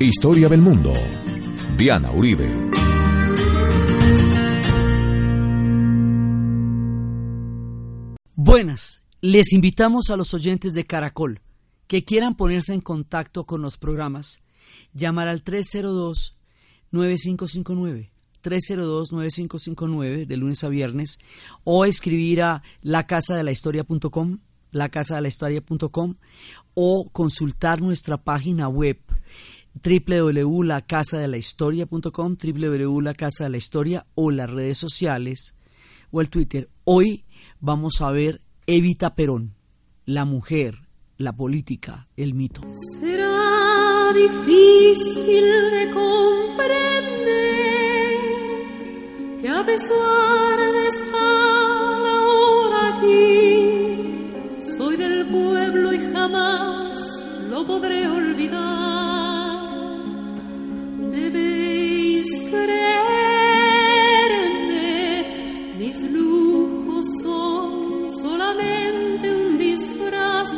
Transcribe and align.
Historia 0.00 0.48
del 0.48 0.60
Mundo. 0.60 0.92
Diana 1.78 2.10
Uribe. 2.10 2.50
Buenas, 8.34 9.02
les 9.20 9.52
invitamos 9.52 10.10
a 10.10 10.16
los 10.16 10.34
oyentes 10.34 10.74
de 10.74 10.84
Caracol 10.84 11.42
que 11.86 12.04
quieran 12.04 12.36
ponerse 12.36 12.74
en 12.74 12.80
contacto 12.80 13.46
con 13.46 13.62
los 13.62 13.76
programas, 13.76 14.42
llamar 14.94 15.28
al 15.28 15.44
302-9559. 15.44 18.10
302-9559 18.42 20.26
de 20.26 20.36
lunes 20.36 20.64
a 20.64 20.68
viernes 20.68 21.20
o 21.62 21.84
escribir 21.84 22.42
a 22.42 22.64
lacasadelahistoria.com 22.82 24.40
lacasadelahistoria.com 24.74 26.14
o 26.74 27.08
consultar 27.10 27.80
nuestra 27.80 28.18
página 28.18 28.68
web 28.68 28.98
www.lacasadelahistoria.com, 29.82 32.36
www.lacasadelahistoria 32.36 34.06
o 34.14 34.30
las 34.30 34.48
redes 34.50 34.78
sociales 34.78 35.56
o 36.10 36.20
el 36.20 36.28
Twitter. 36.30 36.68
Hoy 36.84 37.24
vamos 37.60 38.00
a 38.00 38.10
ver 38.10 38.40
Evita 38.66 39.14
Perón, 39.14 39.54
la 40.06 40.24
mujer, 40.24 40.78
la 41.18 41.32
política, 41.32 42.08
el 42.16 42.32
mito. 42.34 42.62
Será 43.00 44.12
difícil 44.14 45.44
de 45.70 45.90
comprender 45.92 47.00
que 49.40 49.48
a 49.48 49.64
pesar 49.66 50.58
de 50.58 50.86
estar 50.86 52.06
ahora 52.06 52.96
aquí, 52.96 54.70
soy 54.76 54.96
del 54.96 55.26
pueblo 55.26 55.92
y 55.92 55.98
jamás 56.12 57.24
lo 57.50 57.66
podré 57.66 58.06
olvidar 58.06 59.13
debéis 61.14 62.28
creerme, 62.50 62.74
mis 65.78 65.98
lujos 66.10 67.06
son 67.22 68.10
solamente 68.10 69.26
un 69.42 69.56
disfraz, 69.56 70.48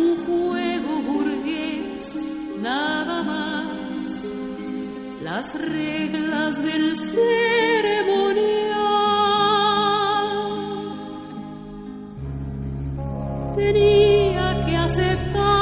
un 0.00 0.08
juego 0.24 0.92
burgués, 1.02 2.02
nada 2.60 3.22
más. 3.22 4.32
Las 5.22 5.54
reglas 5.54 6.62
del 6.62 6.96
ceremonial 6.96 8.36
tenía 13.56 14.46
que 14.64 14.76
aceptar, 14.76 15.55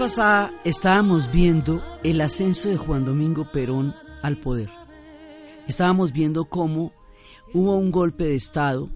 pasada 0.00 0.50
estábamos 0.64 1.30
viendo 1.30 1.84
el 2.02 2.22
ascenso 2.22 2.70
de 2.70 2.78
Juan 2.78 3.04
Domingo 3.04 3.52
Perón 3.52 3.94
al 4.22 4.38
poder. 4.38 4.70
Estábamos 5.68 6.10
viendo 6.10 6.46
cómo 6.46 6.94
hubo 7.52 7.76
un 7.76 7.90
golpe 7.90 8.24
de 8.24 8.34
Estado 8.34 8.88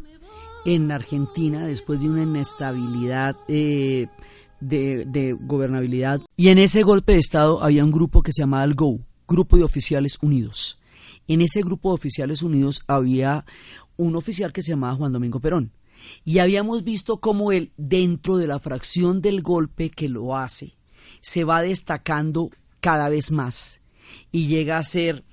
en 0.64 0.90
Argentina 0.90 1.66
después 1.66 2.00
de 2.00 2.08
una 2.08 2.22
inestabilidad 2.22 3.36
eh, 3.48 4.06
de, 4.60 5.04
de 5.04 5.34
gobernabilidad. 5.38 6.22
Y 6.38 6.48
en 6.48 6.56
ese 6.56 6.82
golpe 6.82 7.12
de 7.12 7.18
Estado 7.18 7.62
había 7.62 7.84
un 7.84 7.92
grupo 7.92 8.22
que 8.22 8.32
se 8.32 8.40
llamaba 8.40 8.64
el 8.64 8.74
GO, 8.74 9.00
Grupo 9.28 9.58
de 9.58 9.64
Oficiales 9.64 10.16
Unidos. 10.22 10.80
En 11.28 11.42
ese 11.42 11.60
grupo 11.60 11.90
de 11.90 11.96
oficiales 11.96 12.40
unidos 12.42 12.82
había 12.86 13.44
un 13.98 14.16
oficial 14.16 14.54
que 14.54 14.62
se 14.62 14.70
llamaba 14.70 14.96
Juan 14.96 15.12
Domingo 15.12 15.38
Perón. 15.38 15.70
Y 16.24 16.38
habíamos 16.38 16.82
visto 16.82 17.18
cómo 17.18 17.52
él, 17.52 17.72
dentro 17.76 18.38
de 18.38 18.46
la 18.46 18.58
fracción 18.58 19.20
del 19.20 19.42
golpe 19.42 19.90
que 19.90 20.08
lo 20.08 20.34
hace, 20.34 20.72
se 21.24 21.42
va 21.44 21.62
destacando 21.62 22.50
cada 22.80 23.08
vez 23.08 23.30
más 23.32 23.80
y 24.30 24.46
llega 24.46 24.76
a 24.76 24.82
ser 24.82 25.24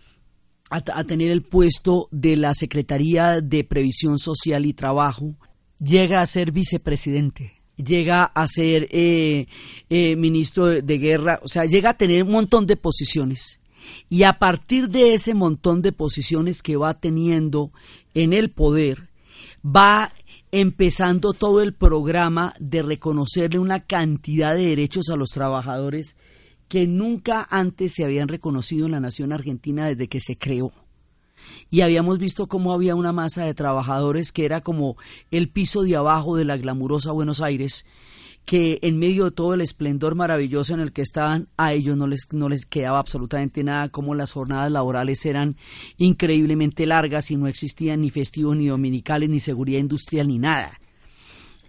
a, 0.69 1.03
tener 1.03 1.31
el 1.31 1.43
puesto 1.43 2.07
de 2.11 2.37
la 2.37 2.53
Secretaría 2.53 3.41
de 3.41 3.65
Previsión 3.65 4.17
Social 4.17 4.65
y 4.65 4.71
Trabajo, 4.71 5.35
llega 5.79 6.21
a 6.21 6.25
ser 6.25 6.53
vicepresidente, 6.53 7.61
llega 7.75 8.23
a 8.23 8.47
ser 8.47 8.87
eh, 8.89 9.47
eh, 9.89 10.15
ministro 10.15 10.67
de, 10.67 10.81
de 10.81 10.97
guerra, 10.97 11.41
o 11.43 11.49
sea, 11.49 11.65
llega 11.65 11.89
a 11.89 11.97
tener 11.97 12.23
un 12.23 12.31
montón 12.31 12.67
de 12.67 12.77
posiciones. 12.77 13.59
Y 14.09 14.23
a 14.23 14.39
partir 14.39 14.87
de 14.87 15.13
ese 15.13 15.33
montón 15.33 15.81
de 15.81 15.91
posiciones 15.91 16.61
que 16.61 16.77
va 16.77 16.93
teniendo 16.93 17.73
en 18.13 18.31
el 18.31 18.49
poder, 18.49 19.09
va 19.65 20.13
empezando 20.51 21.33
todo 21.33 21.61
el 21.61 21.73
programa 21.73 22.53
de 22.59 22.81
reconocerle 22.83 23.59
una 23.59 23.85
cantidad 23.85 24.53
de 24.53 24.67
derechos 24.67 25.09
a 25.09 25.15
los 25.15 25.29
trabajadores 25.29 26.17
que 26.67 26.87
nunca 26.87 27.47
antes 27.49 27.93
se 27.93 28.05
habían 28.05 28.27
reconocido 28.27 28.85
en 28.85 28.93
la 28.93 28.99
nación 28.99 29.33
argentina 29.33 29.87
desde 29.87 30.07
que 30.07 30.19
se 30.19 30.37
creó. 30.37 30.71
Y 31.69 31.81
habíamos 31.81 32.19
visto 32.19 32.47
cómo 32.47 32.73
había 32.73 32.95
una 32.95 33.11
masa 33.11 33.45
de 33.45 33.53
trabajadores 33.53 34.31
que 34.31 34.45
era 34.45 34.61
como 34.61 34.97
el 35.31 35.49
piso 35.49 35.83
de 35.83 35.95
abajo 35.95 36.35
de 36.35 36.45
la 36.45 36.57
glamurosa 36.57 37.11
Buenos 37.11 37.41
Aires, 37.41 37.89
que 38.45 38.79
en 38.81 38.97
medio 38.97 39.25
de 39.25 39.31
todo 39.31 39.53
el 39.53 39.61
esplendor 39.61 40.15
maravilloso 40.15 40.73
en 40.73 40.79
el 40.79 40.91
que 40.91 41.01
estaban, 41.01 41.47
a 41.57 41.73
ellos 41.73 41.95
no 41.95 42.07
les, 42.07 42.27
no 42.31 42.49
les 42.49 42.65
quedaba 42.65 42.99
absolutamente 42.99 43.63
nada, 43.63 43.89
como 43.89 44.15
las 44.15 44.33
jornadas 44.33 44.71
laborales 44.71 45.25
eran 45.25 45.55
increíblemente 45.97 46.85
largas 46.85 47.31
y 47.31 47.37
no 47.37 47.47
existían 47.47 48.01
ni 48.01 48.09
festivos, 48.09 48.55
ni 48.55 48.67
dominicales, 48.67 49.29
ni 49.29 49.39
seguridad 49.39 49.79
industrial, 49.79 50.27
ni 50.27 50.39
nada. 50.39 50.79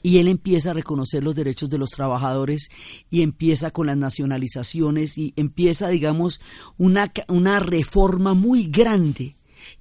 Y 0.03 0.19
él 0.19 0.27
empieza 0.27 0.73
a 0.73 0.75
reconocer 0.75 1.23
los 1.23 1.37
derechos 1.37 1.71
de 1.71 1.79
los 1.79 1.91
trabajadores 1.91 2.71
y 3.09 3.23
empieza 3.23 3.71
con 3.71 3.87
las 3.87 3.97
nacionalizaciones 3.97 5.17
y 5.17 5.33
empieza, 5.37 5.89
digamos, 5.89 6.41
una, 6.77 7.13
una 7.29 7.61
reforma 7.61 8.35
muy 8.35 8.67
grande 8.67 9.37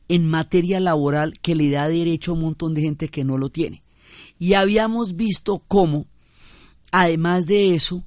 en 0.08 0.28
materia 0.28 0.80
laboral 0.80 1.40
que 1.40 1.56
le 1.56 1.72
da 1.72 1.88
derecho 1.88 2.32
a 2.32 2.34
un 2.36 2.42
montón 2.42 2.76
de 2.76 2.82
gente 2.82 3.08
que 3.08 3.24
no 3.24 3.40
lo 3.40 3.50
tiene. 3.50 3.82
Y 4.38 4.54
habíamos 4.54 5.16
visto 5.16 5.64
cómo 5.68 6.06
además 6.92 7.46
de 7.46 7.74
eso, 7.74 8.06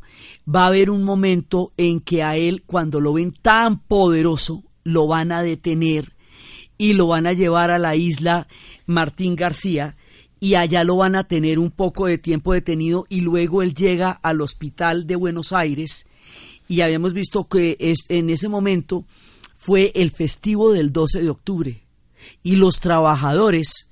va 0.53 0.65
a 0.65 0.69
haber 0.69 0.91
un 0.91 1.03
momento 1.03 1.73
en 1.77 2.01
que 2.01 2.23
a 2.23 2.37
él, 2.37 2.63
cuando 2.67 3.01
lo 3.01 3.13
ven 3.13 3.33
tan 3.33 3.79
poderoso, 3.81 4.63
lo 4.85 5.07
van 5.07 5.33
a 5.33 5.43
detener 5.43 6.13
y 6.77 6.93
lo 6.93 7.07
van 7.07 7.27
a 7.27 7.33
llevar 7.33 7.71
a 7.71 7.79
la 7.79 7.97
isla 7.97 8.47
Martín 8.87 9.37
García 9.37 9.97
y 10.41 10.57
allá 10.57 10.85
lo 10.85 10.97
van 10.97 11.17
a 11.17 11.25
tener 11.25 11.59
un 11.59 11.71
poco 11.71 12.07
de 12.07 12.19
tiempo 12.19 12.53
detenido 12.53 13.07
y 13.09 13.23
luego 13.23 13.63
él 13.63 13.75
llega 13.75 14.11
al 14.11 14.41
hospital 14.41 15.07
de 15.07 15.17
Buenos 15.17 15.53
Aires 15.53 16.11
y 16.69 16.81
habíamos 16.81 17.15
visto 17.15 17.49
que 17.49 17.77
en 18.09 18.31
ese 18.31 18.49
momento 18.49 19.07
fue 19.57 19.93
el 19.95 20.11
festivo 20.11 20.73
del 20.73 20.93
12 20.93 21.23
de 21.23 21.31
octubre 21.31 21.83
y 22.43 22.57
los 22.57 22.81
trabajadores, 22.81 23.84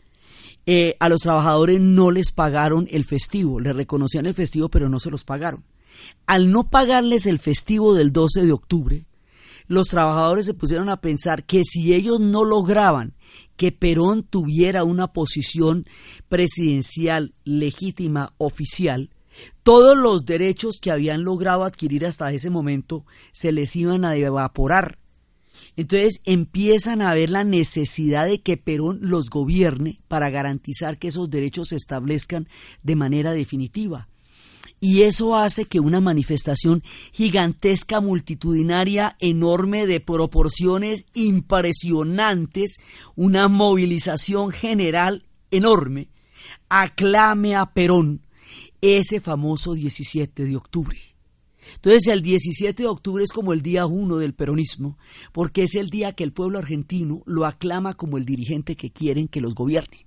eh, 0.66 0.96
a 1.00 1.08
los 1.08 1.20
trabajadores 1.20 1.80
no 1.80 2.10
les 2.10 2.32
pagaron 2.32 2.86
el 2.90 3.04
festivo, 3.04 3.60
les 3.60 3.74
reconocían 3.74 4.26
el 4.26 4.34
festivo 4.34 4.68
pero 4.68 4.88
no 4.88 5.00
se 5.00 5.10
los 5.10 5.24
pagaron. 5.24 5.64
Al 6.26 6.50
no 6.50 6.70
pagarles 6.70 7.26
el 7.26 7.38
festivo 7.38 7.94
del 7.94 8.12
12 8.12 8.44
de 8.44 8.52
octubre, 8.52 9.06
los 9.66 9.88
trabajadores 9.88 10.46
se 10.46 10.54
pusieron 10.54 10.88
a 10.88 11.00
pensar 11.00 11.44
que 11.44 11.62
si 11.64 11.94
ellos 11.94 12.20
no 12.20 12.44
lograban 12.44 13.14
que 13.56 13.72
Perón 13.72 14.22
tuviera 14.22 14.84
una 14.84 15.12
posición 15.12 15.86
presidencial 16.28 17.34
legítima, 17.44 18.34
oficial, 18.38 19.10
todos 19.62 19.96
los 19.96 20.24
derechos 20.24 20.78
que 20.80 20.90
habían 20.90 21.24
logrado 21.24 21.64
adquirir 21.64 22.06
hasta 22.06 22.32
ese 22.32 22.50
momento 22.50 23.04
se 23.32 23.52
les 23.52 23.74
iban 23.76 24.04
a 24.04 24.16
evaporar. 24.16 24.98
Entonces 25.76 26.20
empiezan 26.24 27.02
a 27.02 27.14
ver 27.14 27.30
la 27.30 27.44
necesidad 27.44 28.26
de 28.26 28.40
que 28.40 28.56
Perón 28.56 28.98
los 29.02 29.30
gobierne 29.30 30.00
para 30.08 30.30
garantizar 30.30 30.98
que 30.98 31.08
esos 31.08 31.30
derechos 31.30 31.68
se 31.68 31.76
establezcan 31.76 32.48
de 32.82 32.96
manera 32.96 33.32
definitiva. 33.32 34.08
Y 34.80 35.02
eso 35.02 35.36
hace 35.36 35.66
que 35.66 35.78
una 35.78 36.00
manifestación 36.00 36.82
gigantesca, 37.12 38.00
multitudinaria, 38.00 39.16
enorme, 39.20 39.86
de 39.86 40.00
proporciones 40.00 41.04
impresionantes, 41.14 42.80
una 43.14 43.46
movilización 43.46 44.50
general 44.50 45.24
enorme, 45.52 46.08
aclame 46.68 47.54
a 47.54 47.66
Perón 47.66 48.26
ese 48.80 49.20
famoso 49.20 49.74
17 49.74 50.44
de 50.44 50.56
octubre. 50.56 51.11
Entonces 51.74 52.06
el 52.08 52.22
17 52.22 52.82
de 52.82 52.88
octubre 52.88 53.24
es 53.24 53.32
como 53.32 53.52
el 53.52 53.62
día 53.62 53.86
uno 53.86 54.18
del 54.18 54.34
peronismo, 54.34 54.98
porque 55.32 55.62
es 55.62 55.74
el 55.74 55.90
día 55.90 56.12
que 56.12 56.24
el 56.24 56.32
pueblo 56.32 56.58
argentino 56.58 57.22
lo 57.26 57.46
aclama 57.46 57.94
como 57.94 58.18
el 58.18 58.24
dirigente 58.24 58.76
que 58.76 58.90
quieren 58.90 59.28
que 59.28 59.40
los 59.40 59.54
gobierne. 59.54 60.06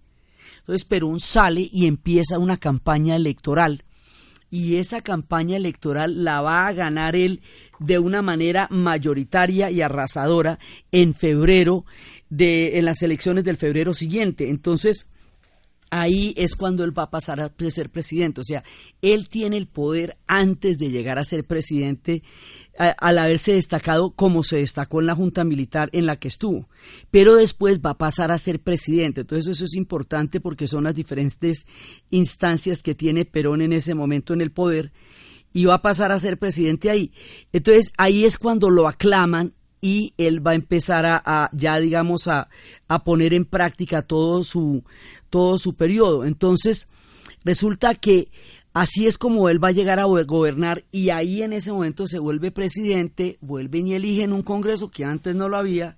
Entonces 0.60 0.86
Perón 0.86 1.20
sale 1.20 1.70
y 1.72 1.86
empieza 1.86 2.40
una 2.40 2.58
campaña 2.58 3.16
electoral 3.16 3.84
y 4.50 4.78
esa 4.78 5.02
campaña 5.02 5.58
electoral 5.58 6.24
la 6.24 6.42
va 6.42 6.68
a 6.68 6.74
ganar 6.74 7.16
él 7.16 7.42
de 7.80 8.00
una 8.00 8.22
manera 8.22 8.68
mayoritaria 8.72 9.70
y 9.70 9.82
arrasadora 9.82 10.60
en 10.92 11.14
febrero 11.14 11.86
de 12.30 12.78
en 12.78 12.86
las 12.86 13.02
elecciones 13.02 13.44
del 13.44 13.58
febrero 13.58 13.94
siguiente. 13.94 14.50
Entonces, 14.50 15.12
ahí 15.96 16.34
es 16.36 16.56
cuando 16.56 16.84
él 16.84 16.98
va 16.98 17.04
a 17.04 17.10
pasar 17.10 17.40
a 17.40 17.52
ser 17.70 17.90
presidente. 17.90 18.42
O 18.42 18.44
sea, 18.44 18.64
él 19.02 19.30
tiene 19.30 19.58
el 19.58 19.68
poder 19.68 20.18
antes 20.28 20.78
de 20.78 20.90
llegar 20.90 21.18
a 21.18 21.24
ser 21.24 21.46
presidente 21.46 22.22
al 22.78 23.18
haberse 23.18 23.54
destacado 23.54 24.12
como 24.12 24.44
se 24.44 24.58
destacó 24.58 25.00
en 25.00 25.08
la 25.08 25.16
Junta 25.16 25.46
Militar 25.46 25.90
en 25.94 26.06
la 26.06 26.18
que 26.18 26.28
estuvo. 26.28 26.68
Pero 27.12 27.36
después 27.36 27.80
va 27.80 27.92
a 27.92 27.98
pasar 27.98 28.32
a 28.32 28.38
ser 28.38 28.60
presidente. 28.60 29.22
Entonces 29.22 29.56
eso 29.56 29.66
es 29.66 29.74
importante 29.74 30.42
porque 30.42 30.68
son 30.68 30.84
las 30.84 30.96
diferentes 30.96 31.66
instancias 32.10 32.84
que 32.84 32.96
tiene 32.96 33.24
Perón 33.24 33.62
en 33.62 33.72
ese 33.72 33.96
momento 33.96 34.34
en 34.34 34.42
el 34.42 34.52
poder 34.52 34.92
y 35.54 35.64
va 35.64 35.76
a 35.76 35.82
pasar 35.82 36.12
a 36.12 36.20
ser 36.20 36.38
presidente 36.38 36.90
ahí. 36.90 37.14
Entonces 37.54 37.94
ahí 37.98 38.26
es 38.26 38.38
cuando 38.38 38.70
lo 38.70 38.90
aclaman 38.90 39.54
y 39.86 40.16
él 40.18 40.46
va 40.46 40.52
a 40.52 40.56
empezar 40.56 41.06
a, 41.06 41.50
ya 41.54 41.80
digamos 41.80 42.28
a, 42.28 42.50
a, 42.88 43.04
poner 43.04 43.36
en 43.36 43.46
práctica 43.46 44.02
todo 44.02 44.44
su 44.44 44.84
todo 45.36 45.58
su 45.58 45.74
periodo. 45.74 46.24
Entonces, 46.24 46.88
resulta 47.44 47.94
que 47.94 48.30
así 48.72 49.06
es 49.06 49.18
como 49.18 49.50
él 49.50 49.62
va 49.62 49.68
a 49.68 49.74
llegar 49.74 50.00
a 50.00 50.06
gobernar 50.06 50.86
y 50.94 51.10
ahí 51.10 51.42
en 51.42 51.52
ese 51.52 51.74
momento 51.74 52.08
se 52.08 52.20
vuelve 52.20 52.52
presidente, 52.52 53.38
vuelven 53.42 53.86
y 53.86 53.96
eligen 53.96 54.32
un 54.32 54.44
Congreso 54.44 54.92
que 54.92 55.04
antes 55.04 55.36
no 55.36 55.50
lo 55.50 55.58
había 55.58 55.98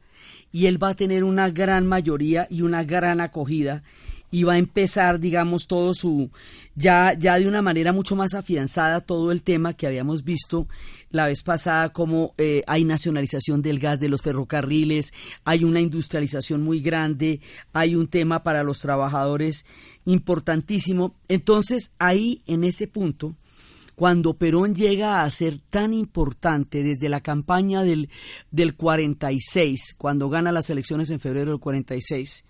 y 0.51 0.65
él 0.65 0.81
va 0.81 0.89
a 0.89 0.95
tener 0.95 1.23
una 1.23 1.51
gran 1.51 1.85
mayoría 1.85 2.47
y 2.49 2.63
una 2.63 2.83
gran 2.83 3.21
acogida 3.21 3.83
y 4.31 4.41
va 4.41 4.53
a 4.53 4.57
empezar, 4.57 5.19
digamos, 5.19 5.67
todo 5.67 5.93
su, 5.93 6.31
ya, 6.73 7.13
ya 7.13 7.37
de 7.37 7.47
una 7.47 7.61
manera 7.61 7.93
mucho 7.93 8.15
más 8.15 8.33
afianzada 8.33 9.01
todo 9.01 9.31
el 9.31 9.43
tema 9.43 9.75
que 9.75 9.85
habíamos 9.85 10.23
visto 10.23 10.67
la 11.09 11.27
vez 11.27 11.41
pasada, 11.41 11.89
como 11.93 12.33
eh, 12.37 12.63
hay 12.67 12.83
nacionalización 12.83 13.61
del 13.61 13.79
gas 13.79 13.99
de 13.99 14.09
los 14.09 14.21
ferrocarriles, 14.21 15.13
hay 15.45 15.63
una 15.63 15.79
industrialización 15.79 16.63
muy 16.63 16.81
grande, 16.81 17.39
hay 17.73 17.95
un 17.95 18.07
tema 18.07 18.43
para 18.43 18.63
los 18.63 18.79
trabajadores 18.79 19.65
importantísimo. 20.05 21.15
Entonces, 21.27 21.95
ahí, 21.99 22.41
en 22.47 22.63
ese 22.63 22.87
punto, 22.87 23.35
cuando 23.95 24.35
Perón 24.35 24.75
llega 24.75 25.23
a 25.23 25.29
ser 25.29 25.59
tan 25.71 25.93
importante 25.93 26.83
desde 26.83 27.09
la 27.09 27.21
campaña 27.21 27.83
del, 27.83 28.09
del 28.51 28.75
46, 28.75 29.95
cuando 29.97 30.29
gana 30.29 30.51
las 30.51 30.69
elecciones 30.69 31.09
en 31.09 31.19
febrero 31.19 31.51
del 31.51 31.59
46, 31.59 32.47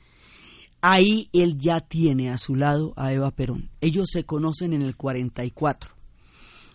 ahí 0.81 1.29
él 1.31 1.57
ya 1.57 1.81
tiene 1.81 2.31
a 2.31 2.37
su 2.37 2.55
lado 2.55 2.93
a 2.97 3.13
Eva 3.13 3.31
Perón. 3.31 3.69
Ellos 3.81 4.09
se 4.11 4.25
conocen 4.25 4.73
en 4.73 4.81
el 4.81 4.95
44. 4.95 5.91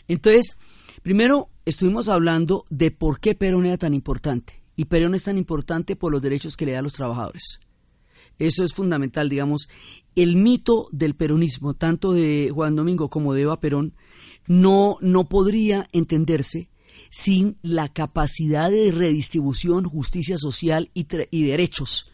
Entonces, 0.09 0.57
primero 1.03 1.51
estuvimos 1.65 2.09
hablando 2.09 2.65
de 2.71 2.91
por 2.91 3.21
qué 3.21 3.35
Perón 3.35 3.67
era 3.67 3.79
tan 3.79 3.95
importante. 3.95 4.63
Y 4.77 4.87
Perón 4.87 5.15
es 5.15 5.25
tan 5.25 5.39
importante 5.39 5.97
por 5.97 6.13
los 6.13 6.23
derechos 6.23 6.57
que 6.57 6.67
le 6.67 6.73
da 6.73 6.79
a 6.79 6.83
los 6.83 6.95
trabajadores. 6.95 7.61
Eso 8.39 8.65
es 8.65 8.73
fundamental, 8.73 9.29
digamos. 9.29 9.69
El 10.15 10.37
mito 10.37 10.89
del 10.91 11.15
peronismo, 11.15 11.75
tanto 11.75 12.13
de 12.13 12.51
Juan 12.53 12.75
Domingo 12.75 13.09
como 13.09 13.35
de 13.35 13.43
Eva 13.43 13.61
Perón, 13.61 13.95
no, 14.47 14.97
no 15.01 15.29
podría 15.29 15.87
entenderse 15.93 16.71
sin 17.11 17.59
la 17.63 17.89
capacidad 17.89 18.71
de 18.71 18.91
redistribución, 18.91 19.85
justicia 19.85 20.39
social 20.39 20.91
y, 20.95 21.07
y 21.31 21.45
derechos 21.45 22.11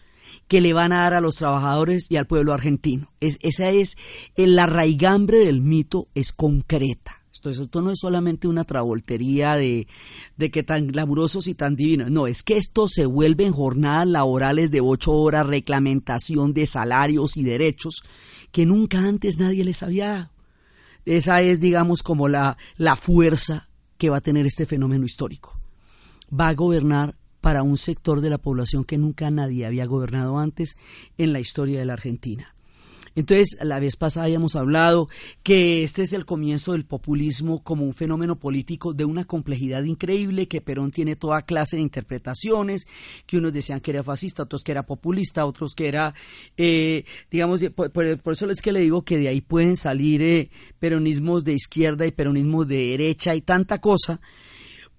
que 0.49 0.61
le 0.61 0.73
van 0.73 0.93
a 0.93 1.03
dar 1.03 1.15
a 1.15 1.21
los 1.21 1.37
trabajadores 1.37 2.11
y 2.11 2.17
al 2.17 2.27
pueblo 2.27 2.53
argentino. 2.53 3.13
Es, 3.21 3.39
esa 3.43 3.71
es 3.71 3.97
la 4.37 4.67
raigambre 4.67 5.39
del 5.39 5.61
mito, 5.61 6.09
es 6.15 6.33
concreta. 6.33 7.18
Esto, 7.51 7.83
no 7.83 7.91
es 7.91 7.99
solamente 8.01 8.49
una 8.49 8.65
travoltería 8.65 9.55
de, 9.57 9.87
de 10.37 10.51
que 10.51 10.63
tan 10.63 10.89
glamurosos 10.89 11.47
y 11.47 11.55
tan 11.55 11.77
divinos. 11.77 12.11
No, 12.11 12.27
es 12.27 12.43
que 12.43 12.57
esto 12.57 12.89
se 12.89 13.07
vuelve 13.07 13.47
en 13.47 13.53
jornadas 13.53 14.07
laborales 14.07 14.71
de 14.71 14.81
ocho 14.81 15.13
horas, 15.13 15.47
reglamentación 15.47 16.53
de 16.53 16.67
salarios 16.67 17.37
y 17.37 17.43
derechos 17.43 18.03
que 18.53 18.67
nunca 18.67 19.01
antes 19.01 19.39
nadie 19.39 19.65
les 19.65 19.83
había 19.83 20.09
dado. 20.09 20.31
Esa 21.05 21.41
es, 21.41 21.61
digamos, 21.61 22.03
como 22.03 22.29
la, 22.29 22.57
la 22.77 22.97
fuerza 22.97 23.69
que 23.97 24.11
va 24.11 24.19
a 24.19 24.23
tener 24.23 24.47
este 24.47 24.67
fenómeno 24.67 25.05
histórico. 25.05 25.59
Va 26.33 26.49
a 26.49 26.55
gobernar 26.55 27.17
para 27.41 27.63
un 27.63 27.77
sector 27.77 28.21
de 28.21 28.31
la 28.31 28.39
población 28.39 28.85
que 28.85 28.99
nunca 28.99 29.31
nadie 29.31 29.65
había 29.65 29.87
gobernado 29.87 30.39
antes 30.39 30.77
en 31.17 31.33
la 31.33 31.41
historia 31.41 31.79
de 31.79 31.87
la 31.87 31.95
Argentina. 31.95 32.55
Entonces, 33.15 33.59
la 33.63 33.81
vez 33.81 33.97
pasada 33.97 34.27
habíamos 34.27 34.57
hablado 34.57 35.09
que 35.43 35.83
este 35.83 36.03
es 36.03 36.13
el 36.13 36.25
comienzo 36.25 36.73
del 36.73 36.85
populismo 36.85 37.63
como 37.63 37.85
un 37.85 37.95
fenómeno 37.95 38.39
político 38.39 38.93
de 38.93 39.05
una 39.05 39.25
complejidad 39.25 39.83
increíble, 39.85 40.49
que 40.49 40.61
Perón 40.61 40.91
tiene 40.91 41.17
toda 41.17 41.43
clase 41.43 41.77
de 41.77 41.83
interpretaciones, 41.83 42.87
que 43.27 43.39
unos 43.39 43.53
decían 43.53 43.81
que 43.81 43.91
era 43.93 44.03
fascista, 44.03 44.43
otros 44.43 44.63
que 44.63 44.73
era 44.73 44.87
populista, 44.87 45.47
otros 45.47 45.75
que 45.75 45.89
era, 45.89 46.15
eh, 46.57 47.05
digamos, 47.31 47.61
por, 47.75 48.33
eso 48.33 48.51
es 48.51 48.63
que 48.63 48.73
le 48.73 48.81
digo 48.81 49.03
que 49.03 49.19
de 49.19 49.29
ahí 49.29 49.41
pueden 49.41 49.77
salir 49.77 50.23
eh, 50.23 50.51
peronismos 50.79 51.45
de 51.45 51.55
izquierda 51.55 52.07
y 52.07 52.13
peronismos 52.13 52.67
de 52.69 52.79
derecha 52.89 53.35
y 53.35 53.41
tanta 53.41 53.81
cosa, 53.81 54.21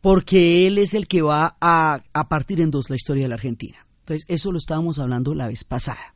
porque 0.01 0.67
él 0.67 0.77
es 0.77 0.93
el 0.93 1.07
que 1.07 1.21
va 1.21 1.57
a, 1.59 2.03
a 2.13 2.29
partir 2.29 2.61
en 2.61 2.71
dos 2.71 2.89
la 2.89 2.95
historia 2.95 3.23
de 3.23 3.29
la 3.29 3.35
Argentina. 3.35 3.85
Entonces, 4.01 4.25
eso 4.27 4.51
lo 4.51 4.57
estábamos 4.57 4.97
hablando 4.97 5.35
la 5.35 5.47
vez 5.47 5.63
pasada. 5.63 6.15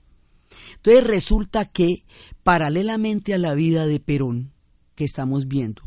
Entonces 0.86 1.06
resulta 1.06 1.64
que, 1.64 2.04
paralelamente 2.44 3.34
a 3.34 3.38
la 3.38 3.54
vida 3.54 3.86
de 3.88 4.02
Perón, 4.02 4.52
que 4.96 5.06
estamos 5.06 5.48
viendo, 5.48 5.82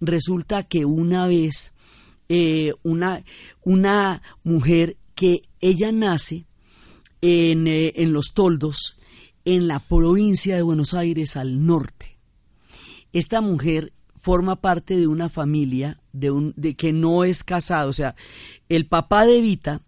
resulta 0.00 0.62
que 0.62 0.84
una 0.84 1.26
vez 1.26 1.74
eh, 2.28 2.72
una, 2.84 3.24
una 3.62 4.22
mujer 4.44 4.96
que 5.16 5.42
ella 5.60 5.90
nace 5.90 6.46
en, 7.20 7.66
eh, 7.66 7.94
en 7.96 8.12
Los 8.12 8.32
Toldos, 8.32 9.00
en 9.44 9.66
la 9.66 9.80
provincia 9.80 10.54
de 10.54 10.62
Buenos 10.62 10.94
Aires 10.94 11.36
al 11.36 11.66
norte. 11.66 12.16
Esta 13.12 13.40
mujer 13.40 13.92
forma 14.14 14.54
parte 14.54 14.96
de 14.96 15.08
una 15.08 15.30
familia 15.30 16.00
de, 16.12 16.30
un, 16.30 16.54
de 16.56 16.76
que 16.76 16.92
no 16.92 17.24
es 17.24 17.42
casado, 17.42 17.88
o 17.88 17.92
sea, 17.92 18.14
el 18.68 18.86
papá 18.86 19.26
de 19.26 19.38
Evita 19.38 19.82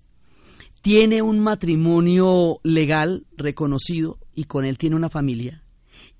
tiene 0.84 1.22
un 1.22 1.40
matrimonio 1.40 2.60
legal 2.62 3.24
reconocido 3.38 4.18
y 4.34 4.44
con 4.44 4.66
él 4.66 4.76
tiene 4.76 4.96
una 4.96 5.08
familia. 5.08 5.62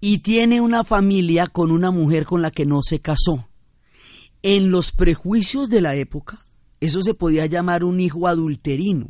Y 0.00 0.20
tiene 0.20 0.62
una 0.62 0.84
familia 0.84 1.48
con 1.48 1.70
una 1.70 1.90
mujer 1.90 2.24
con 2.24 2.40
la 2.40 2.50
que 2.50 2.64
no 2.64 2.80
se 2.80 3.00
casó. 3.00 3.50
En 4.42 4.70
los 4.70 4.92
prejuicios 4.92 5.68
de 5.68 5.82
la 5.82 5.96
época, 5.96 6.46
eso 6.80 7.02
se 7.02 7.12
podía 7.12 7.44
llamar 7.44 7.84
un 7.84 8.00
hijo 8.00 8.26
adulterino 8.26 9.08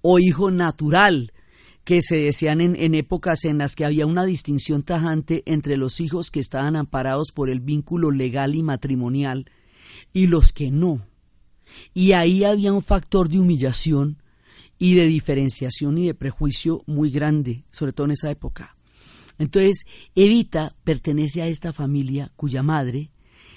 o 0.00 0.18
hijo 0.18 0.50
natural, 0.50 1.34
que 1.84 2.00
se 2.00 2.16
decían 2.16 2.62
en, 2.62 2.74
en, 2.74 2.94
épocas 2.94 3.44
en 3.44 3.58
las 3.58 3.76
que 3.76 3.84
había 3.84 4.06
una 4.06 4.24
distinción 4.24 4.82
tajante 4.82 5.42
entre 5.44 5.76
los 5.76 6.00
hijos 6.00 6.30
que 6.30 6.40
estaban 6.40 6.74
amparados 6.74 7.32
por 7.32 7.50
el 7.50 7.60
vínculo 7.60 8.10
legal 8.10 8.54
y 8.54 8.62
matrimonial 8.62 9.44
y 10.14 10.26
los 10.26 10.52
que 10.52 10.70
no. 10.70 11.06
Y 11.92 12.12
ahí 12.12 12.44
había 12.44 12.72
un 12.72 12.80
factor 12.80 13.28
de 13.28 13.40
humillación 13.40 14.23
y 14.78 14.94
de 14.94 15.06
diferenciación 15.06 15.98
y 15.98 16.06
de 16.06 16.14
prejuicio 16.14 16.82
muy 16.86 17.10
grande, 17.10 17.64
sobre 17.70 17.92
todo 17.92 18.06
en 18.06 18.12
esa 18.12 18.30
época. 18.30 18.76
Entonces, 19.38 19.84
Evita 20.14 20.76
pertenece 20.84 21.42
a 21.42 21.48
esta 21.48 21.72
familia 21.72 22.32
cuya 22.36 22.62
madre 22.62 23.10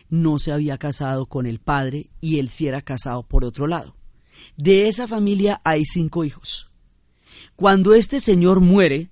no 0.10 0.40
se 0.40 0.52
había 0.52 0.78
casado 0.78 1.26
con 1.26 1.46
el 1.46 1.60
padre 1.60 2.10
y 2.22 2.40
él 2.40 2.50
sí 2.50 2.68
era 2.68 2.82
casado 2.82 3.24
por 3.24 3.44
otro 3.44 3.68
lado. 3.68 3.96
De 4.56 4.88
esa 4.88 5.08
familia 5.08 5.62
hay 5.64 5.86
cinco 5.86 6.24
hijos. 6.24 6.72
Cuando 7.56 7.94
este 7.94 8.20
señor 8.20 8.62
muere, 8.62 9.10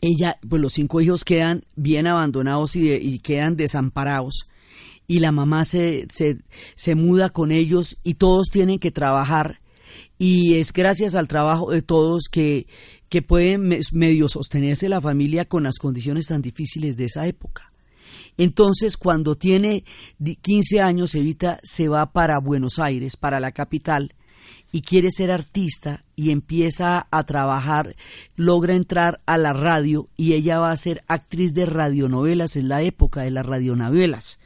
ella, 0.00 0.38
pues 0.48 0.60
los 0.60 0.72
cinco 0.72 1.00
hijos 1.00 1.24
quedan 1.24 1.64
bien 1.76 2.06
abandonados 2.06 2.76
y, 2.76 2.92
y 2.92 3.18
quedan 3.20 3.56
desamparados. 3.56 4.48
Y 5.06 5.20
la 5.20 5.32
mamá 5.32 5.64
se, 5.64 6.06
se, 6.10 6.38
se 6.74 6.94
muda 6.94 7.30
con 7.30 7.52
ellos 7.52 7.98
y 8.02 8.14
todos 8.14 8.48
tienen 8.50 8.78
que 8.78 8.90
trabajar. 8.90 9.60
Y 10.18 10.54
es 10.54 10.72
gracias 10.72 11.14
al 11.14 11.28
trabajo 11.28 11.70
de 11.70 11.82
todos 11.82 12.28
que, 12.30 12.66
que 13.08 13.22
puede 13.22 13.58
medio 13.58 14.28
sostenerse 14.28 14.88
la 14.88 15.00
familia 15.00 15.44
con 15.44 15.62
las 15.64 15.78
condiciones 15.78 16.26
tan 16.26 16.42
difíciles 16.42 16.96
de 16.96 17.06
esa 17.06 17.26
época. 17.26 17.72
Entonces, 18.36 18.96
cuando 18.96 19.36
tiene 19.36 19.84
15 20.18 20.80
años, 20.80 21.14
Evita 21.14 21.60
se 21.62 21.88
va 21.88 22.12
para 22.12 22.38
Buenos 22.40 22.78
Aires, 22.78 23.16
para 23.16 23.38
la 23.38 23.52
capital, 23.52 24.14
y 24.72 24.82
quiere 24.82 25.12
ser 25.12 25.30
artista 25.30 26.02
y 26.16 26.32
empieza 26.32 27.06
a 27.12 27.22
trabajar, 27.22 27.94
logra 28.34 28.74
entrar 28.74 29.20
a 29.24 29.38
la 29.38 29.52
radio 29.52 30.08
y 30.16 30.32
ella 30.32 30.58
va 30.58 30.72
a 30.72 30.76
ser 30.76 31.04
actriz 31.06 31.54
de 31.54 31.64
radionovelas, 31.64 32.56
es 32.56 32.64
la 32.64 32.82
época 32.82 33.22
de 33.22 33.30
las 33.30 33.46
radionovelas. 33.46 34.40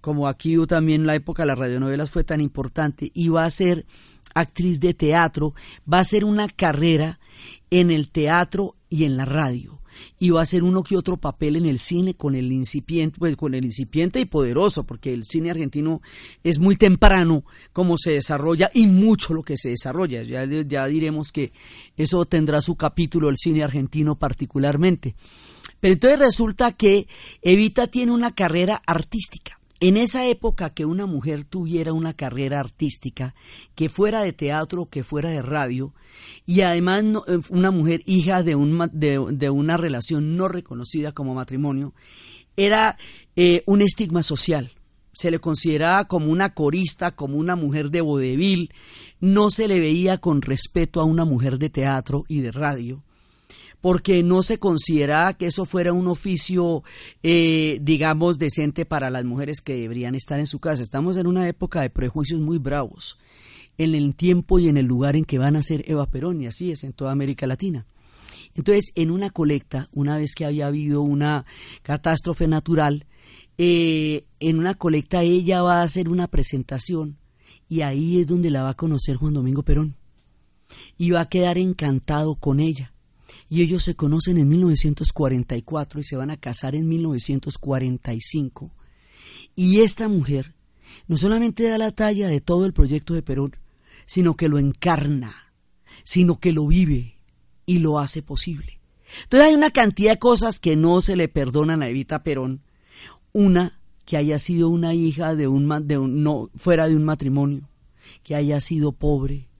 Como 0.00 0.28
aquí 0.28 0.56
también 0.68 1.04
la 1.04 1.16
época 1.16 1.42
de 1.42 1.48
las 1.48 1.58
radionovelas 1.58 2.10
fue 2.10 2.22
tan 2.22 2.40
importante, 2.40 3.10
y 3.12 3.28
va 3.28 3.44
a 3.44 3.50
ser 3.50 3.84
actriz 4.34 4.80
de 4.80 4.94
teatro, 4.94 5.54
va 5.90 5.98
a 5.98 6.04
ser 6.04 6.24
una 6.24 6.48
carrera 6.48 7.18
en 7.70 7.90
el 7.90 8.10
teatro 8.10 8.76
y 8.88 9.04
en 9.04 9.16
la 9.16 9.24
radio 9.24 9.82
y 10.18 10.30
va 10.30 10.40
a 10.40 10.42
hacer 10.44 10.62
uno 10.62 10.82
que 10.82 10.96
otro 10.96 11.16
papel 11.16 11.56
en 11.56 11.66
el 11.66 11.78
cine 11.78 12.14
con 12.14 12.34
el 12.34 12.52
incipiente, 12.52 13.18
pues 13.18 13.36
con 13.36 13.54
el 13.54 13.64
incipiente 13.64 14.20
y 14.20 14.24
poderoso, 14.24 14.84
porque 14.84 15.12
el 15.12 15.24
cine 15.24 15.50
argentino 15.50 16.00
es 16.42 16.58
muy 16.58 16.76
temprano 16.76 17.44
como 17.72 17.96
se 17.98 18.12
desarrolla 18.12 18.70
y 18.72 18.86
mucho 18.86 19.34
lo 19.34 19.42
que 19.42 19.56
se 19.56 19.70
desarrolla. 19.70 20.22
Ya, 20.22 20.44
ya 20.44 20.86
diremos 20.86 21.32
que 21.32 21.52
eso 21.96 22.24
tendrá 22.24 22.60
su 22.60 22.76
capítulo 22.76 23.28
el 23.28 23.36
cine 23.36 23.62
argentino 23.62 24.18
particularmente. 24.18 25.14
Pero 25.80 25.94
entonces 25.94 26.18
resulta 26.18 26.72
que 26.72 27.08
Evita 27.42 27.88
tiene 27.88 28.12
una 28.12 28.34
carrera 28.34 28.80
artística 28.86 29.58
en 29.82 29.96
esa 29.96 30.28
época 30.28 30.70
que 30.70 30.84
una 30.84 31.06
mujer 31.06 31.42
tuviera 31.42 31.92
una 31.92 32.14
carrera 32.14 32.60
artística, 32.60 33.34
que 33.74 33.88
fuera 33.88 34.20
de 34.20 34.32
teatro, 34.32 34.86
que 34.86 35.02
fuera 35.02 35.30
de 35.30 35.42
radio, 35.42 35.92
y 36.46 36.60
además 36.60 37.02
eh, 37.02 37.40
una 37.50 37.72
mujer 37.72 38.00
hija 38.06 38.44
de, 38.44 38.54
un, 38.54 38.88
de, 38.92 39.50
una 39.50 39.76
relación 39.76 40.36
no 40.36 40.46
reconocida 40.46 41.10
como 41.10 41.34
matrimonio, 41.34 41.94
era 42.56 42.96
eh, 43.34 43.64
un 43.66 43.82
estigma 43.82 44.22
social. 44.22 44.70
Se 45.14 45.32
le 45.32 45.40
consideraba 45.40 46.04
como 46.04 46.30
una 46.30 46.54
corista, 46.54 47.16
como 47.16 47.36
una 47.36 47.56
mujer 47.56 47.90
de 47.90 48.02
vodevil, 48.02 48.72
no 49.18 49.50
se 49.50 49.66
le 49.66 49.80
veía 49.80 50.18
con 50.18 50.42
respeto 50.42 51.00
a 51.00 51.04
una 51.04 51.24
mujer 51.24 51.58
de 51.58 51.70
teatro 51.70 52.24
y 52.28 52.40
de 52.40 52.52
radio 52.52 53.02
porque 53.82 54.22
no 54.22 54.42
se 54.42 54.58
consideraba 54.58 55.34
que 55.34 55.46
eso 55.46 55.66
fuera 55.66 55.92
un 55.92 56.06
oficio, 56.06 56.84
eh, 57.24 57.78
digamos, 57.82 58.38
decente 58.38 58.86
para 58.86 59.10
las 59.10 59.24
mujeres 59.24 59.60
que 59.60 59.74
deberían 59.74 60.14
estar 60.14 60.38
en 60.38 60.46
su 60.46 60.60
casa. 60.60 60.82
Estamos 60.82 61.16
en 61.16 61.26
una 61.26 61.48
época 61.48 61.82
de 61.82 61.90
prejuicios 61.90 62.40
muy 62.40 62.58
bravos, 62.58 63.18
en 63.76 63.96
el 63.96 64.14
tiempo 64.14 64.60
y 64.60 64.68
en 64.68 64.76
el 64.76 64.86
lugar 64.86 65.16
en 65.16 65.24
que 65.24 65.38
van 65.38 65.56
a 65.56 65.64
ser 65.64 65.84
Eva 65.90 66.06
Perón, 66.06 66.40
y 66.40 66.46
así 66.46 66.70
es 66.70 66.84
en 66.84 66.92
toda 66.92 67.10
América 67.10 67.48
Latina. 67.48 67.84
Entonces, 68.54 68.92
en 68.94 69.10
una 69.10 69.30
colecta, 69.30 69.88
una 69.92 70.16
vez 70.16 70.34
que 70.36 70.44
había 70.44 70.68
habido 70.68 71.02
una 71.02 71.44
catástrofe 71.82 72.46
natural, 72.46 73.06
eh, 73.58 74.26
en 74.38 74.58
una 74.60 74.74
colecta 74.74 75.22
ella 75.22 75.60
va 75.60 75.80
a 75.80 75.82
hacer 75.82 76.08
una 76.08 76.28
presentación 76.28 77.18
y 77.68 77.80
ahí 77.80 78.20
es 78.20 78.28
donde 78.28 78.50
la 78.50 78.62
va 78.62 78.70
a 78.70 78.74
conocer 78.74 79.16
Juan 79.16 79.34
Domingo 79.34 79.64
Perón 79.64 79.96
y 80.96 81.10
va 81.10 81.22
a 81.22 81.28
quedar 81.28 81.58
encantado 81.58 82.36
con 82.36 82.60
ella 82.60 82.92
y 83.52 83.60
ellos 83.60 83.82
se 83.82 83.94
conocen 83.94 84.38
en 84.38 84.48
1944 84.48 86.00
y 86.00 86.04
se 86.04 86.16
van 86.16 86.30
a 86.30 86.38
casar 86.38 86.74
en 86.74 86.88
1945. 86.88 88.70
Y 89.54 89.82
esta 89.82 90.08
mujer 90.08 90.54
no 91.06 91.18
solamente 91.18 91.64
da 91.64 91.76
la 91.76 91.92
talla 91.92 92.28
de 92.28 92.40
todo 92.40 92.64
el 92.64 92.72
proyecto 92.72 93.12
de 93.12 93.20
Perón, 93.20 93.54
sino 94.06 94.36
que 94.36 94.48
lo 94.48 94.58
encarna, 94.58 95.52
sino 96.02 96.40
que 96.40 96.52
lo 96.52 96.66
vive 96.66 97.18
y 97.66 97.80
lo 97.80 97.98
hace 97.98 98.22
posible. 98.22 98.80
Entonces 99.24 99.50
hay 99.50 99.54
una 99.54 99.70
cantidad 99.70 100.12
de 100.12 100.18
cosas 100.18 100.58
que 100.58 100.74
no 100.74 101.02
se 101.02 101.14
le 101.14 101.28
perdonan 101.28 101.82
a 101.82 101.90
Evita 101.90 102.22
Perón. 102.22 102.62
Una, 103.32 103.78
que 104.06 104.16
haya 104.16 104.38
sido 104.38 104.70
una 104.70 104.94
hija 104.94 105.34
de 105.34 105.46
un, 105.46 105.68
de 105.86 106.48
fuera 106.56 106.88
de 106.88 106.96
un 106.96 107.04
matrimonio, 107.04 107.68
que 108.22 108.34
haya 108.34 108.62
sido 108.62 108.92
pobre, 108.92 109.50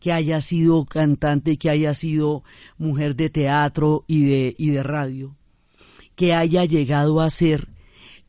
que 0.00 0.12
haya 0.12 0.40
sido 0.40 0.86
cantante, 0.86 1.58
que 1.58 1.70
haya 1.70 1.94
sido 1.94 2.42
mujer 2.78 3.14
de 3.14 3.28
teatro 3.30 4.04
y 4.06 4.24
de, 4.24 4.54
y 4.58 4.70
de 4.70 4.82
radio, 4.82 5.36
que 6.16 6.32
haya 6.34 6.64
llegado 6.64 7.20
a 7.20 7.30
ser 7.30 7.68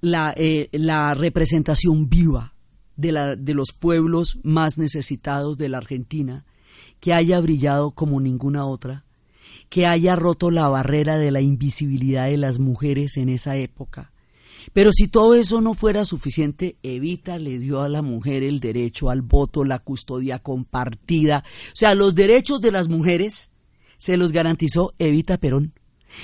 la, 0.01 0.33
eh, 0.35 0.69
la 0.73 1.13
representación 1.13 2.09
viva 2.09 2.53
de, 2.97 3.13
la, 3.13 3.35
de 3.35 3.53
los 3.53 3.71
pueblos 3.71 4.39
más 4.43 4.77
necesitados 4.77 5.57
de 5.57 5.69
la 5.69 5.77
Argentina, 5.77 6.45
que 6.99 7.13
haya 7.13 7.39
brillado 7.39 7.91
como 7.91 8.19
ninguna 8.19 8.65
otra, 8.65 9.05
que 9.69 9.87
haya 9.87 10.15
roto 10.15 10.51
la 10.51 10.67
barrera 10.67 11.17
de 11.17 11.31
la 11.31 11.41
invisibilidad 11.41 12.25
de 12.25 12.37
las 12.37 12.59
mujeres 12.59 13.15
en 13.15 13.29
esa 13.29 13.55
época, 13.55 14.11
pero 14.73 14.91
si 14.91 15.07
todo 15.07 15.35
eso 15.35 15.61
no 15.61 15.73
fuera 15.73 16.05
suficiente, 16.05 16.77
Evita 16.83 17.37
le 17.39 17.59
dio 17.59 17.81
a 17.81 17.89
la 17.89 18.01
mujer 18.01 18.43
el 18.43 18.59
derecho 18.59 19.09
al 19.09 19.21
voto, 19.21 19.63
la 19.63 19.79
custodia 19.79 20.39
compartida. 20.39 21.43
O 21.67 21.75
sea, 21.75 21.95
los 21.95 22.15
derechos 22.15 22.61
de 22.61 22.71
las 22.71 22.87
mujeres 22.87 23.57
se 23.97 24.17
los 24.17 24.31
garantizó 24.31 24.93
Evita 24.99 25.37
Perón. 25.37 25.73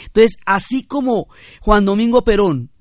Entonces, 0.07 0.37
así 0.45 0.83
como 0.83 1.27
Juan 1.61 1.85
Domingo 1.85 2.23
Perón 2.23 2.71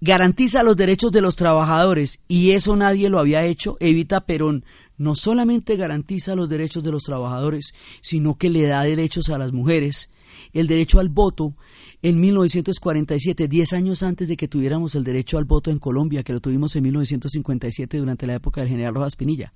garantiza 0.00 0.62
los 0.62 0.76
derechos 0.76 1.12
de 1.12 1.20
los 1.20 1.36
trabajadores 1.36 2.24
y 2.28 2.52
eso 2.52 2.76
nadie 2.76 3.10
lo 3.10 3.18
había 3.18 3.44
hecho, 3.44 3.76
Evita 3.80 4.26
Perón 4.26 4.64
no 4.96 5.14
solamente 5.14 5.76
garantiza 5.76 6.34
los 6.34 6.48
derechos 6.48 6.82
de 6.82 6.92
los 6.92 7.04
trabajadores, 7.04 7.74
sino 8.00 8.36
que 8.36 8.50
le 8.50 8.66
da 8.66 8.82
derechos 8.82 9.28
a 9.28 9.38
las 9.38 9.52
mujeres, 9.52 10.12
el 10.52 10.66
derecho 10.66 10.98
al 10.98 11.08
voto, 11.08 11.54
en 12.00 12.20
1947, 12.20 13.48
diez 13.48 13.72
años 13.72 14.04
antes 14.04 14.28
de 14.28 14.36
que 14.36 14.46
tuviéramos 14.46 14.94
el 14.94 15.02
derecho 15.02 15.36
al 15.36 15.44
voto 15.44 15.70
en 15.70 15.80
Colombia, 15.80 16.22
que 16.22 16.32
lo 16.32 16.40
tuvimos 16.40 16.76
en 16.76 16.84
1957 16.84 17.98
durante 17.98 18.26
la 18.26 18.34
época 18.34 18.60
del 18.60 18.70
general 18.70 18.94
Rojas 18.94 19.16
Pinilla, 19.16 19.52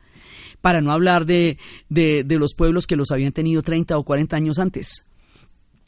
para 0.61 0.81
no 0.81 0.91
hablar 0.91 1.25
de, 1.25 1.59
de, 1.89 2.25
los 2.39 2.55
pueblos 2.55 2.89
que 2.89 2.97
los 2.97 3.13
habían 3.13 3.33
tenido 3.33 3.63
30 3.63 3.97
o 3.97 4.03
40 4.03 4.37
años 4.37 4.59
antes. 4.59 5.07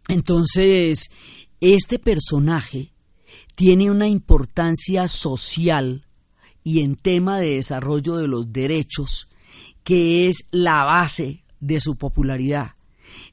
Entonces, 0.06 1.10
este 1.60 1.98
personaje 1.98 2.92
tiene 3.56 3.90
una 3.90 4.06
importancia 4.06 5.08
social 5.08 6.06
y 6.62 6.82
en 6.82 6.94
tema 6.94 7.40
de 7.40 7.56
desarrollo 7.56 8.16
de 8.16 8.28
los 8.28 8.52
derechos, 8.52 9.28
que 9.82 10.28
es 10.28 10.46
la 10.52 10.84
base 10.84 11.42
de 11.58 11.80
su 11.80 11.96
popularidad. 11.96 12.74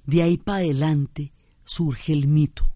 De 0.06 0.24
ahí 0.24 0.38
para 0.38 0.60
adelante 0.60 1.34
surge 1.66 2.14
el 2.14 2.28
mito 2.28 2.72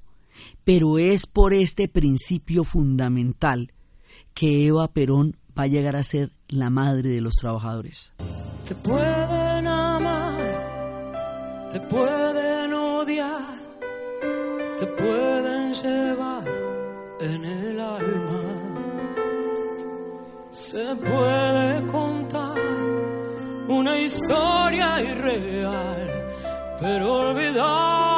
pero 0.63 0.97
es 0.97 1.25
por 1.25 1.53
este 1.53 1.87
principio 1.87 2.63
fundamental 2.63 3.71
que 4.33 4.67
Eva 4.67 4.87
Perón 4.89 5.37
va 5.57 5.63
a 5.63 5.67
llegar 5.67 5.95
a 5.95 6.03
ser 6.03 6.31
la 6.47 6.69
madre 6.69 7.09
de 7.09 7.21
los 7.21 7.35
trabajadores. 7.35 8.13
Te 8.67 8.75
pueden 8.75 9.67
amar, 9.67 10.33
te 11.71 11.79
pueden 11.81 12.73
odiar, 12.73 13.55
te 14.77 14.85
pueden 14.87 15.73
llevar 15.73 16.43
en 17.21 17.45
el 17.45 17.79
alma. 17.79 18.41
Se 20.49 20.95
puede 20.95 21.85
contar 21.87 22.57
una 23.67 23.97
historia 23.99 25.01
irreal, 25.01 26.27
pero 26.79 27.29
olvidarte 27.29 28.14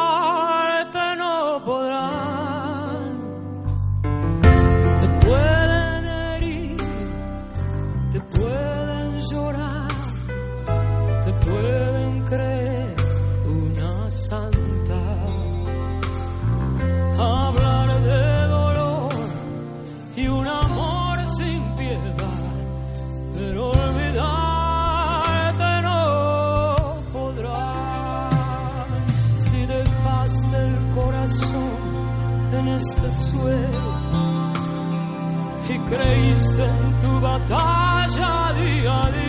creíste 35.90 36.66
en 36.66 37.00
tu 37.02 37.20
batalla 37.20 38.54
día 38.54 39.06
a 39.06 39.12
día. 39.12 39.27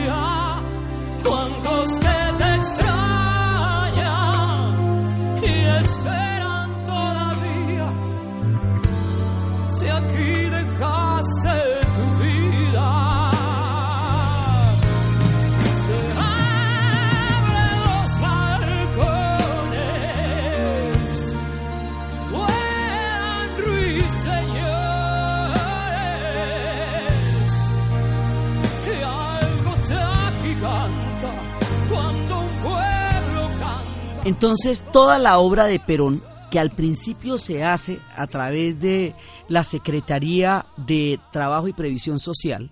Entonces, 34.28 34.82
toda 34.92 35.18
la 35.18 35.38
obra 35.38 35.64
de 35.64 35.80
Perón, 35.80 36.22
que 36.50 36.60
al 36.60 36.70
principio 36.70 37.38
se 37.38 37.64
hace 37.64 37.98
a 38.14 38.26
través 38.26 38.78
de 38.78 39.14
la 39.48 39.64
Secretaría 39.64 40.66
de 40.76 41.18
Trabajo 41.32 41.66
y 41.66 41.72
Previsión 41.72 42.18
Social, 42.18 42.70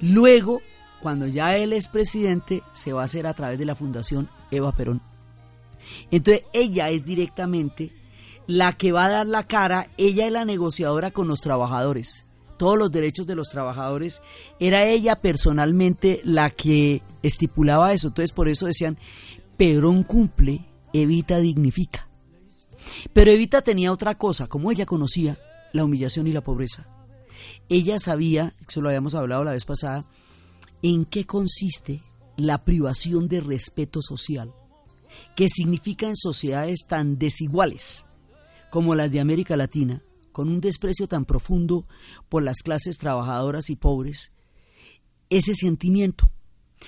luego, 0.00 0.62
cuando 1.02 1.26
ya 1.26 1.56
él 1.56 1.72
es 1.72 1.88
presidente, 1.88 2.62
se 2.72 2.92
va 2.92 3.02
a 3.02 3.06
hacer 3.06 3.26
a 3.26 3.34
través 3.34 3.58
de 3.58 3.64
la 3.64 3.74
Fundación 3.74 4.28
Eva 4.52 4.70
Perón. 4.70 5.02
Entonces, 6.12 6.44
ella 6.52 6.88
es 6.90 7.04
directamente 7.04 7.90
la 8.46 8.74
que 8.74 8.92
va 8.92 9.06
a 9.06 9.10
dar 9.10 9.26
la 9.26 9.48
cara, 9.48 9.88
ella 9.96 10.26
es 10.26 10.32
la 10.32 10.44
negociadora 10.44 11.10
con 11.10 11.26
los 11.26 11.40
trabajadores. 11.40 12.26
Todos 12.58 12.78
los 12.78 12.92
derechos 12.92 13.26
de 13.26 13.34
los 13.34 13.48
trabajadores, 13.48 14.22
era 14.60 14.86
ella 14.86 15.16
personalmente 15.16 16.20
la 16.22 16.50
que 16.50 17.02
estipulaba 17.24 17.92
eso. 17.92 18.08
Entonces, 18.08 18.32
por 18.32 18.48
eso 18.48 18.66
decían, 18.66 18.98
Perón 19.60 20.04
cumple, 20.04 20.64
Evita 20.94 21.36
dignifica. 21.36 22.08
Pero 23.12 23.30
Evita 23.30 23.60
tenía 23.60 23.92
otra 23.92 24.16
cosa, 24.16 24.46
como 24.46 24.72
ella 24.72 24.86
conocía 24.86 25.38
la 25.74 25.84
humillación 25.84 26.26
y 26.26 26.32
la 26.32 26.40
pobreza. 26.40 26.88
Ella 27.68 27.98
sabía, 27.98 28.54
eso 28.66 28.80
lo 28.80 28.88
habíamos 28.88 29.14
hablado 29.14 29.44
la 29.44 29.50
vez 29.50 29.66
pasada, 29.66 30.06
en 30.80 31.04
qué 31.04 31.26
consiste 31.26 32.00
la 32.38 32.64
privación 32.64 33.28
de 33.28 33.42
respeto 33.42 34.00
social, 34.00 34.54
que 35.36 35.50
significa 35.50 36.06
en 36.06 36.16
sociedades 36.16 36.86
tan 36.88 37.18
desiguales 37.18 38.06
como 38.70 38.94
las 38.94 39.12
de 39.12 39.20
América 39.20 39.58
Latina, 39.58 40.02
con 40.32 40.48
un 40.48 40.62
desprecio 40.62 41.06
tan 41.06 41.26
profundo 41.26 41.86
por 42.30 42.42
las 42.42 42.62
clases 42.62 42.96
trabajadoras 42.96 43.68
y 43.68 43.76
pobres, 43.76 44.38
ese 45.28 45.54
sentimiento. 45.54 46.32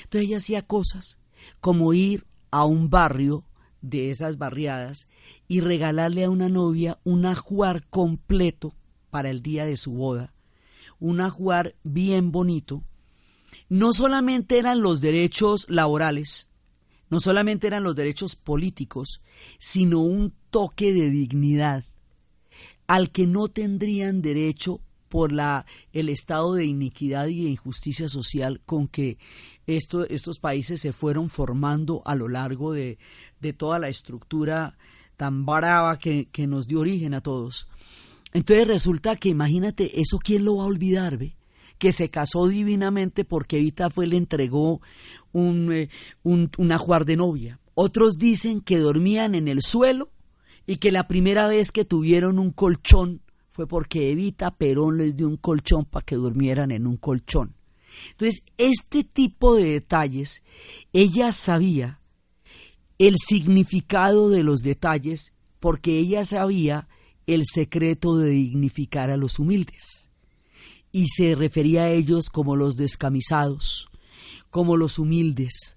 Entonces 0.04 0.22
ella 0.22 0.38
hacía 0.38 0.62
cosas 0.62 1.18
como 1.60 1.92
ir 1.92 2.31
a 2.52 2.64
un 2.64 2.88
barrio 2.88 3.44
de 3.80 4.10
esas 4.10 4.38
barriadas 4.38 5.10
y 5.48 5.60
regalarle 5.60 6.24
a 6.24 6.30
una 6.30 6.48
novia 6.48 7.00
un 7.02 7.26
ajuar 7.26 7.88
completo 7.88 8.74
para 9.10 9.30
el 9.30 9.42
día 9.42 9.66
de 9.66 9.76
su 9.76 9.92
boda, 9.94 10.32
un 11.00 11.20
ajuar 11.20 11.74
bien 11.82 12.30
bonito, 12.30 12.84
no 13.68 13.92
solamente 13.92 14.58
eran 14.58 14.80
los 14.80 15.00
derechos 15.00 15.68
laborales, 15.68 16.52
no 17.10 17.18
solamente 17.20 17.66
eran 17.66 17.82
los 17.82 17.96
derechos 17.96 18.36
políticos, 18.36 19.22
sino 19.58 20.00
un 20.00 20.32
toque 20.50 20.92
de 20.92 21.10
dignidad 21.10 21.84
al 22.86 23.10
que 23.10 23.26
no 23.26 23.48
tendrían 23.48 24.22
derecho 24.22 24.80
por 25.12 25.30
la, 25.30 25.66
el 25.92 26.08
estado 26.08 26.54
de 26.54 26.64
iniquidad 26.64 27.26
y 27.26 27.44
de 27.44 27.50
injusticia 27.50 28.08
social 28.08 28.62
con 28.64 28.88
que 28.88 29.18
estos 29.66 30.38
países 30.38 30.80
se 30.80 30.94
fueron 30.94 31.28
formando 31.28 32.00
a 32.06 32.14
lo 32.14 32.28
largo 32.28 32.72
de, 32.72 32.96
toda 33.58 33.78
la 33.78 33.88
estructura 33.88 34.78
tan 35.18 35.44
brava 35.44 35.98
que, 35.98 36.26
nos 36.48 36.66
dio 36.66 36.80
origen 36.80 37.12
a 37.12 37.20
todos. 37.20 37.68
Entonces 38.32 38.66
resulta 38.66 39.16
que 39.16 39.28
imagínate, 39.28 40.00
eso 40.00 40.18
quién 40.18 40.46
lo 40.46 40.56
va 40.56 40.62
a 40.62 40.68
olvidar, 40.68 41.18
¿ve? 41.18 41.36
que 41.76 41.92
se 41.92 42.08
casó 42.08 42.48
divinamente 42.48 43.26
porque 43.26 43.58
Evita 43.58 43.90
fue 43.90 44.06
le 44.06 44.16
entregó 44.16 44.80
un, 45.32 45.70
eh, 45.72 45.90
un, 46.22 46.50
una 46.56 46.80
de 47.04 47.16
novia. 47.16 47.60
Otros 47.74 48.14
dicen 48.16 48.62
que 48.62 48.78
dormían 48.78 49.34
en 49.34 49.46
el 49.46 49.60
suelo 49.60 50.08
y 50.66 50.76
que 50.76 50.90
la 50.90 51.06
primera 51.06 51.48
vez 51.48 51.70
que 51.70 51.84
tuvieron 51.84 52.38
un 52.38 52.50
colchón 52.50 53.20
fue 53.52 53.66
porque 53.66 54.10
Evita 54.10 54.56
Perón 54.56 54.96
les 54.96 55.14
dio 55.14 55.28
un 55.28 55.36
colchón 55.36 55.84
para 55.84 56.06
que 56.06 56.16
durmieran 56.16 56.70
en 56.70 56.86
un 56.86 56.96
colchón. 56.96 57.54
Entonces, 58.12 58.46
este 58.56 59.04
tipo 59.04 59.54
de 59.54 59.64
detalles, 59.64 60.42
ella 60.94 61.32
sabía 61.32 62.00
el 62.98 63.16
significado 63.18 64.30
de 64.30 64.42
los 64.42 64.60
detalles 64.60 65.36
porque 65.60 65.98
ella 65.98 66.24
sabía 66.24 66.88
el 67.26 67.44
secreto 67.44 68.16
de 68.16 68.30
dignificar 68.30 69.10
a 69.10 69.18
los 69.18 69.38
humildes. 69.38 70.08
Y 70.90 71.08
se 71.08 71.34
refería 71.34 71.82
a 71.82 71.90
ellos 71.90 72.30
como 72.30 72.56
los 72.56 72.76
descamisados, 72.76 73.90
como 74.48 74.78
los 74.78 74.98
humildes. 74.98 75.76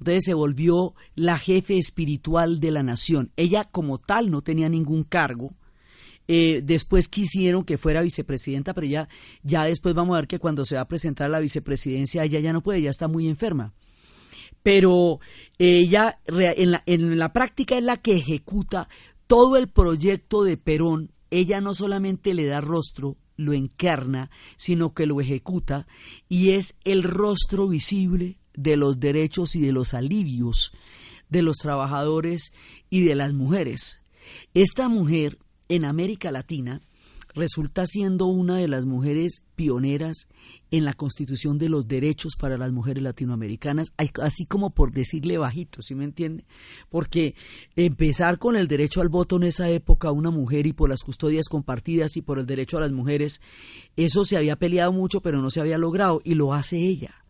Entonces 0.00 0.24
se 0.24 0.34
volvió 0.34 0.94
la 1.14 1.38
jefe 1.38 1.78
espiritual 1.78 2.58
de 2.58 2.72
la 2.72 2.82
nación. 2.82 3.30
Ella 3.36 3.68
como 3.70 3.98
tal 3.98 4.32
no 4.32 4.42
tenía 4.42 4.68
ningún 4.68 5.04
cargo, 5.04 5.54
eh, 6.28 6.60
después 6.62 7.08
quisieron 7.08 7.64
que 7.64 7.78
fuera 7.78 8.02
vicepresidenta, 8.02 8.74
pero 8.74 8.86
ya, 8.86 9.08
ya 9.42 9.64
después 9.64 9.94
vamos 9.94 10.14
a 10.14 10.20
ver 10.20 10.28
que 10.28 10.38
cuando 10.38 10.64
se 10.64 10.76
va 10.76 10.82
a 10.82 10.88
presentar 10.88 11.30
la 11.30 11.40
vicepresidencia 11.40 12.24
ella 12.24 12.40
ya 12.40 12.52
no 12.52 12.62
puede, 12.62 12.82
ya 12.82 12.90
está 12.90 13.08
muy 13.08 13.28
enferma. 13.28 13.74
Pero 14.62 15.18
ella 15.58 16.20
en 16.26 16.70
la, 16.70 16.82
en 16.86 17.18
la 17.18 17.32
práctica 17.32 17.76
es 17.76 17.82
la 17.82 17.96
que 17.96 18.16
ejecuta 18.16 18.88
todo 19.26 19.56
el 19.56 19.68
proyecto 19.68 20.44
de 20.44 20.56
Perón. 20.56 21.10
Ella 21.30 21.60
no 21.60 21.74
solamente 21.74 22.32
le 22.34 22.46
da 22.46 22.60
rostro, 22.60 23.16
lo 23.36 23.54
encarna, 23.54 24.30
sino 24.56 24.94
que 24.94 25.06
lo 25.06 25.20
ejecuta 25.20 25.88
y 26.28 26.50
es 26.50 26.78
el 26.84 27.02
rostro 27.02 27.68
visible 27.68 28.38
de 28.54 28.76
los 28.76 29.00
derechos 29.00 29.56
y 29.56 29.60
de 29.60 29.72
los 29.72 29.94
alivios 29.94 30.72
de 31.32 31.42
los 31.42 31.56
trabajadores 31.56 32.52
y 32.90 33.04
de 33.04 33.14
las 33.14 33.32
mujeres. 33.32 34.04
Esta 34.52 34.88
mujer 34.88 35.38
en 35.74 35.86
América 35.86 36.30
Latina 36.30 36.82
resulta 37.34 37.86
siendo 37.86 38.26
una 38.26 38.58
de 38.58 38.68
las 38.68 38.84
mujeres 38.84 39.48
pioneras 39.56 40.28
en 40.70 40.84
la 40.84 40.92
constitución 40.92 41.56
de 41.56 41.70
los 41.70 41.88
derechos 41.88 42.34
para 42.38 42.58
las 42.58 42.72
mujeres 42.72 43.02
latinoamericanas, 43.02 43.94
así 44.20 44.44
como 44.44 44.74
por 44.74 44.92
decirle 44.92 45.38
bajito, 45.38 45.80
¿sí 45.80 45.94
me 45.94 46.04
entiende? 46.04 46.44
Porque 46.90 47.34
empezar 47.74 48.38
con 48.38 48.54
el 48.54 48.68
derecho 48.68 49.00
al 49.00 49.08
voto 49.08 49.36
en 49.36 49.44
esa 49.44 49.70
época 49.70 50.10
una 50.10 50.30
mujer 50.30 50.66
y 50.66 50.74
por 50.74 50.90
las 50.90 51.02
custodias 51.02 51.48
compartidas 51.48 52.18
y 52.18 52.22
por 52.22 52.38
el 52.38 52.44
derecho 52.44 52.76
a 52.76 52.82
las 52.82 52.92
mujeres, 52.92 53.40
eso 53.96 54.24
se 54.24 54.36
había 54.36 54.56
peleado 54.56 54.92
mucho, 54.92 55.22
pero 55.22 55.40
no 55.40 55.50
se 55.50 55.60
había 55.60 55.78
logrado 55.78 56.20
y 56.22 56.34
lo 56.34 56.52
hace 56.52 56.76
ella. 56.76 57.21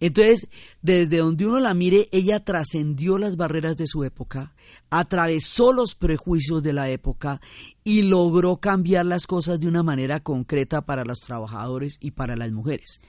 Entonces, 0.00 0.48
desde 0.80 1.18
donde 1.18 1.46
uno 1.46 1.60
la 1.60 1.74
mire, 1.74 2.08
ella 2.10 2.42
trascendió 2.42 3.18
las 3.18 3.36
barreras 3.36 3.76
de 3.76 3.86
su 3.86 4.02
época, 4.02 4.54
atravesó 4.88 5.72
los 5.72 5.94
prejuicios 5.94 6.62
de 6.62 6.72
la 6.72 6.88
época 6.88 7.40
y 7.84 8.02
logró 8.02 8.56
cambiar 8.56 9.04
las 9.06 9.26
cosas 9.26 9.60
de 9.60 9.68
una 9.68 9.82
manera 9.82 10.20
concreta 10.20 10.80
para 10.80 11.04
los 11.04 11.20
trabajadores 11.20 11.98
y 12.00 12.12
para 12.12 12.34
las 12.34 12.50
mujeres. 12.50 13.00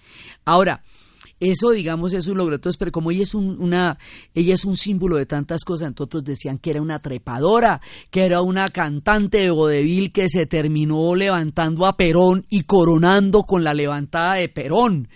Ahora, 0.43 0.83
eso, 1.41 1.71
digamos, 1.71 2.13
es 2.13 2.27
un 2.27 2.37
logro. 2.37 2.55
Entonces, 2.55 2.77
pero 2.77 2.91
como 2.91 3.09
ella 3.09 3.23
es 3.23 3.33
un, 3.33 3.59
una, 3.59 3.97
ella 4.35 4.53
es 4.53 4.63
un 4.63 4.77
símbolo 4.77 5.17
de 5.17 5.25
tantas 5.25 5.63
cosas, 5.63 5.87
entonces 5.87 6.23
decían 6.23 6.59
que 6.59 6.69
era 6.69 6.81
una 6.83 7.01
trepadora, 7.01 7.81
que 8.11 8.21
era 8.21 8.41
una 8.41 8.69
cantante 8.69 9.39
de 9.39 9.49
vodevil 9.49 10.11
que 10.11 10.29
se 10.29 10.45
terminó 10.45 11.15
levantando 11.15 11.87
a 11.87 11.97
Perón 11.97 12.45
y 12.49 12.61
coronando 12.63 13.43
con 13.43 13.63
la 13.63 13.73
levantada 13.73 14.35
de 14.35 14.49
Perón. 14.49 15.09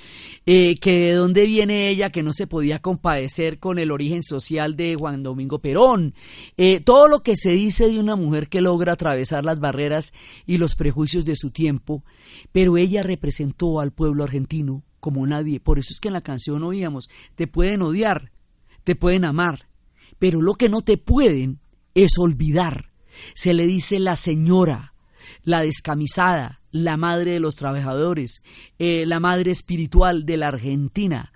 Eh, 0.47 0.75
que 0.75 0.91
de 0.91 1.13
dónde 1.13 1.45
viene 1.45 1.89
ella, 1.89 2.11
que 2.11 2.23
no 2.23 2.33
se 2.33 2.47
podía 2.47 2.79
compadecer 2.79 3.59
con 3.59 3.77
el 3.77 3.91
origen 3.91 4.21
social 4.23 4.75
de 4.75 4.95
Juan 4.95 5.21
Domingo 5.21 5.59
Perón. 5.59 6.15
Eh, 6.57 6.81
todo 6.81 7.07
lo 7.07 7.21
que 7.21 7.35
se 7.35 7.51
dice 7.51 7.87
de 7.87 7.99
una 7.99 8.15
mujer 8.15 8.47
que 8.47 8.61
logra 8.61 8.93
atravesar 8.93 9.45
las 9.45 9.59
barreras 9.59 10.13
y 10.47 10.57
los 10.57 10.75
prejuicios 10.75 11.25
de 11.25 11.35
su 11.35 11.51
tiempo, 11.51 12.03
pero 12.51 12.77
ella 12.77 13.03
representó 13.03 13.79
al 13.79 13.91
pueblo 13.91 14.23
argentino 14.23 14.83
como 15.05 15.27
nadie. 15.27 15.59
Por 15.59 15.77
eso 15.77 15.89
es 15.91 15.99
que 15.99 16.07
en 16.07 16.15
la 16.15 16.21
canción 16.21 16.63
oíamos, 16.63 17.09
te 17.35 17.45
pueden 17.45 17.83
odiar, 17.83 18.31
te 18.83 18.95
pueden 18.95 19.23
amar, 19.23 19.67
pero 20.17 20.41
lo 20.41 20.55
que 20.55 20.67
no 20.67 20.81
te 20.81 20.97
pueden 20.97 21.59
es 21.93 22.17
olvidar. 22.17 22.89
Se 23.35 23.53
le 23.53 23.67
dice 23.67 23.99
la 23.99 24.15
señora, 24.15 24.95
la 25.43 25.61
descamisada, 25.61 26.61
la 26.71 26.97
madre 26.97 27.33
de 27.33 27.39
los 27.39 27.53
trabajadores, 27.53 28.41
eh, 28.79 29.05
la 29.05 29.19
madre 29.19 29.51
espiritual 29.51 30.25
de 30.25 30.37
la 30.37 30.47
Argentina. 30.47 31.31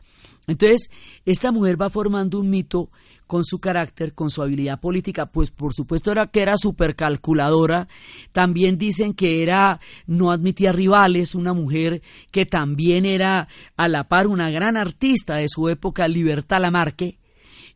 Entonces, 0.47 0.89
esta 1.25 1.51
mujer 1.51 1.79
va 1.79 1.91
formando 1.91 2.39
un 2.39 2.49
mito 2.49 2.89
con 3.29 3.45
su 3.45 3.59
carácter, 3.59 4.15
con 4.15 4.31
su 4.31 4.41
habilidad 4.41 4.79
política, 4.79 5.27
pues 5.27 5.51
por 5.51 5.71
supuesto 5.75 6.11
era 6.11 6.31
que 6.31 6.41
era 6.41 6.57
súper 6.57 6.95
calculadora. 6.95 7.87
También 8.31 8.79
dicen 8.79 9.13
que 9.13 9.43
era, 9.43 9.79
no 10.07 10.31
admitía 10.31 10.71
rivales, 10.71 11.35
una 11.35 11.53
mujer 11.53 12.01
que 12.31 12.47
también 12.47 13.05
era 13.05 13.47
a 13.77 13.87
la 13.87 14.07
par 14.07 14.25
una 14.25 14.49
gran 14.49 14.77
artista 14.77 15.35
de 15.35 15.45
su 15.47 15.69
época, 15.69 16.07
Libertad 16.07 16.59
Lamarque. 16.59 17.19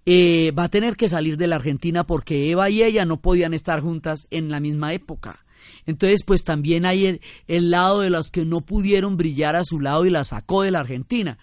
Eh, 0.07 0.49
va 0.57 0.63
a 0.63 0.69
tener 0.69 0.95
que 0.95 1.07
salir 1.07 1.37
de 1.37 1.45
la 1.45 1.57
Argentina 1.57 2.03
porque 2.03 2.49
Eva 2.49 2.71
y 2.71 2.81
ella 2.81 3.05
no 3.05 3.21
podían 3.21 3.53
estar 3.53 3.79
juntas 3.79 4.25
en 4.31 4.49
la 4.49 4.59
misma 4.59 4.91
época. 4.93 5.45
Entonces, 5.85 6.23
pues 6.25 6.43
también 6.43 6.87
hay 6.87 7.19
el, 7.47 7.69
lado 7.69 7.99
de 7.99 8.09
los 8.09 8.31
que 8.31 8.43
no 8.43 8.61
pudieron 8.61 9.17
brillar 9.17 9.55
a 9.55 9.63
su 9.63 9.79
lado 9.79 10.03
y 10.07 10.09
la 10.09 10.23
sacó 10.23 10.63
de 10.63 10.71
la 10.71 10.79
Argentina. 10.79 11.37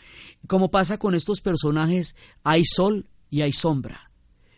Como 0.48 0.72
pasa 0.72 0.98
con 0.98 1.14
estos 1.14 1.40
personajes, 1.40 2.16
hay 2.42 2.64
sol 2.64 3.06
y 3.30 3.42
hay 3.42 3.52
sombra. 3.52 4.10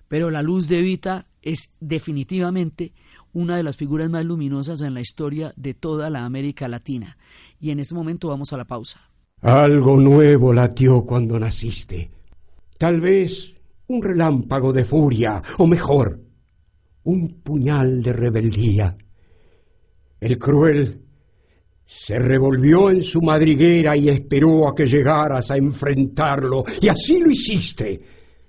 Pero 0.09 0.31
la 0.31 0.43
luz 0.43 0.69
de 0.69 0.81
Evita 0.81 1.27
es 1.41 1.75
definitivamente 1.81 2.93
una 3.33 3.57
de 3.57 3.63
las 3.63 3.77
figuras 3.77 4.11
más 4.11 4.25
luminosas 4.25 4.81
en 4.83 4.95
la 4.95 5.01
historia 5.01 5.53
de 5.57 5.75
toda 5.75 6.11
la 6.11 6.25
América 6.25 6.69
Latina. 6.69 7.17
Y 7.61 7.71
en 7.71 7.81
este 7.81 7.95
momento 7.95 8.29
vamos 8.29 8.53
a 8.53 8.57
la 8.57 8.65
pausa. 8.65 9.09
Algo 9.41 9.97
nuevo 9.97 10.53
latió 10.53 11.03
cuando 11.03 11.39
naciste. 11.39 12.11
Tal 12.79 13.01
vez 13.01 13.57
un 13.89 14.03
relámpago 14.03 14.73
de 14.73 14.85
furia, 14.85 15.43
o 15.59 15.67
mejor, 15.67 16.21
un 17.05 17.41
puñal 17.43 18.03
de 18.03 18.13
rebeldía. 18.13 18.97
El 20.21 20.39
cruel 20.39 21.03
se 21.85 22.19
revolvió 22.19 22.91
en 22.91 23.03
su 23.03 23.21
madriguera 23.21 23.97
y 23.97 24.09
esperó 24.09 24.69
a 24.69 24.75
que 24.75 24.87
llegaras 24.87 25.51
a 25.51 25.57
enfrentarlo, 25.57 26.65
y 26.81 26.89
así 26.89 27.19
lo 27.19 27.31
hiciste, 27.31 28.01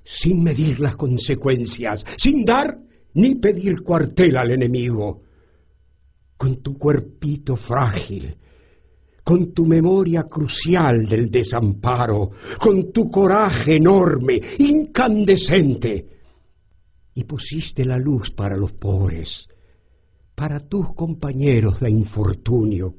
sin 0.04 0.44
medir 0.44 0.80
las 0.80 0.96
consecuencias, 0.96 2.06
sin 2.18 2.44
dar 2.46 2.80
ni 3.13 3.36
pedir 3.36 3.82
cuartel 3.82 4.38
al 4.38 4.52
enemigo. 4.52 5.22
Con 6.38 6.58
tu 6.58 6.78
cuerpito 6.78 7.56
frágil, 7.56 8.38
con 9.24 9.54
tu 9.54 9.66
memoria 9.66 10.24
crucial 10.24 11.06
del 11.06 11.30
desamparo, 11.30 12.32
con 12.60 12.92
tu 12.92 13.10
coraje 13.10 13.78
enorme, 13.78 14.42
incandescente, 14.60 16.10
y 17.16 17.24
pusiste 17.24 17.86
la 17.86 17.98
luz 17.98 18.32
para 18.32 18.58
los 18.58 18.74
pobres, 18.74 19.48
para 20.36 20.60
tus 20.60 20.94
compañeros 20.94 21.80
de 21.80 21.92
infortunio. 21.92 22.96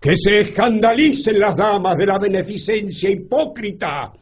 Que 0.00 0.16
se 0.16 0.40
escandalicen 0.40 1.38
las 1.38 1.56
damas 1.56 1.96
de 1.96 2.06
la 2.06 2.18
beneficencia 2.18 3.08
hipócrita, 3.10 4.12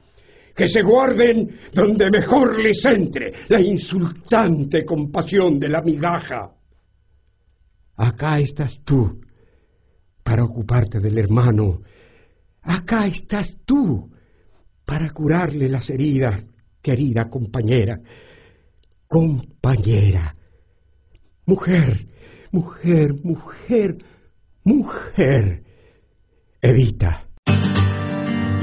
que 0.55 0.69
se 0.69 0.83
guarden 0.83 1.59
donde 1.73 2.11
mejor 2.11 2.59
les 2.61 2.85
entre 2.85 3.33
la 3.49 3.61
insultante 3.61 4.85
compasión 4.85 5.59
de 5.59 5.69
la 5.69 5.83
migaja. 5.83 6.53
Acá 7.97 8.39
estás 8.39 8.81
tú 8.85 9.21
para 10.23 10.45
ocuparte 10.45 11.01
del 11.01 11.19
hermano. 11.19 11.83
Acá 12.63 13.07
estás 13.07 13.57
tú 13.65 14.11
para 14.85 15.11
curarle 15.11 15.69
las 15.69 15.91
heridas, 15.91 16.47
querida 16.81 17.29
compañera. 17.29 18.01
Compañera 19.07 20.33
Mujer, 21.45 22.07
mujer, 22.53 23.15
mujer, 23.25 23.99
mujer. 24.65 25.63
Evita. 26.61 27.32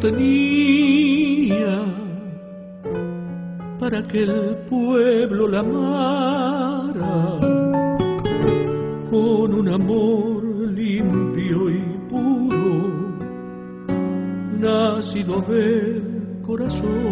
Tenía 0.00 1.82
para 3.78 4.06
que 4.08 4.22
el 4.22 4.56
pueblo 4.68 5.46
la 5.46 5.60
amara 5.60 7.38
con 9.10 9.54
un 9.54 9.68
amor 9.68 10.44
limpio 10.72 11.70
y 11.70 11.80
puro, 12.08 13.14
nacido 14.58 15.40
del 15.42 16.38
corazón. 16.42 17.09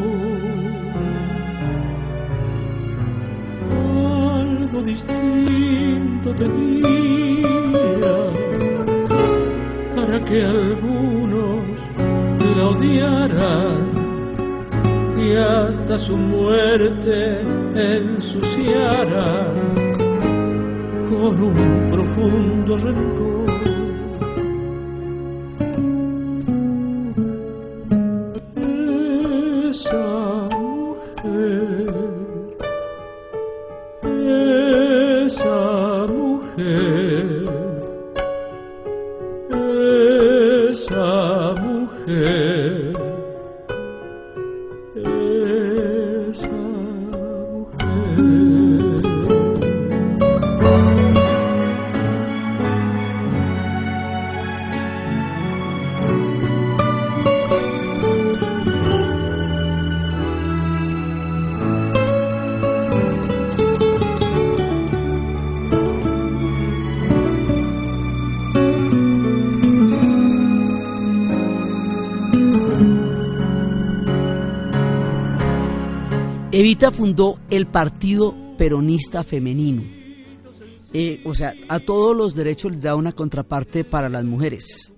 que 42.09 42.88
Fundó 76.87 77.38
el 77.51 77.67
Partido 77.67 78.35
Peronista 78.57 79.23
Femenino. 79.23 79.83
Eh, 80.93 81.21
o 81.25 81.35
sea, 81.35 81.53
a 81.69 81.81
todos 81.81 82.17
los 82.17 82.35
derechos 82.35 82.73
les 82.73 82.83
da 82.83 82.95
una 82.95 83.12
contraparte 83.12 83.85
para 83.85 84.09
las 84.09 84.25
mujeres. 84.25 84.93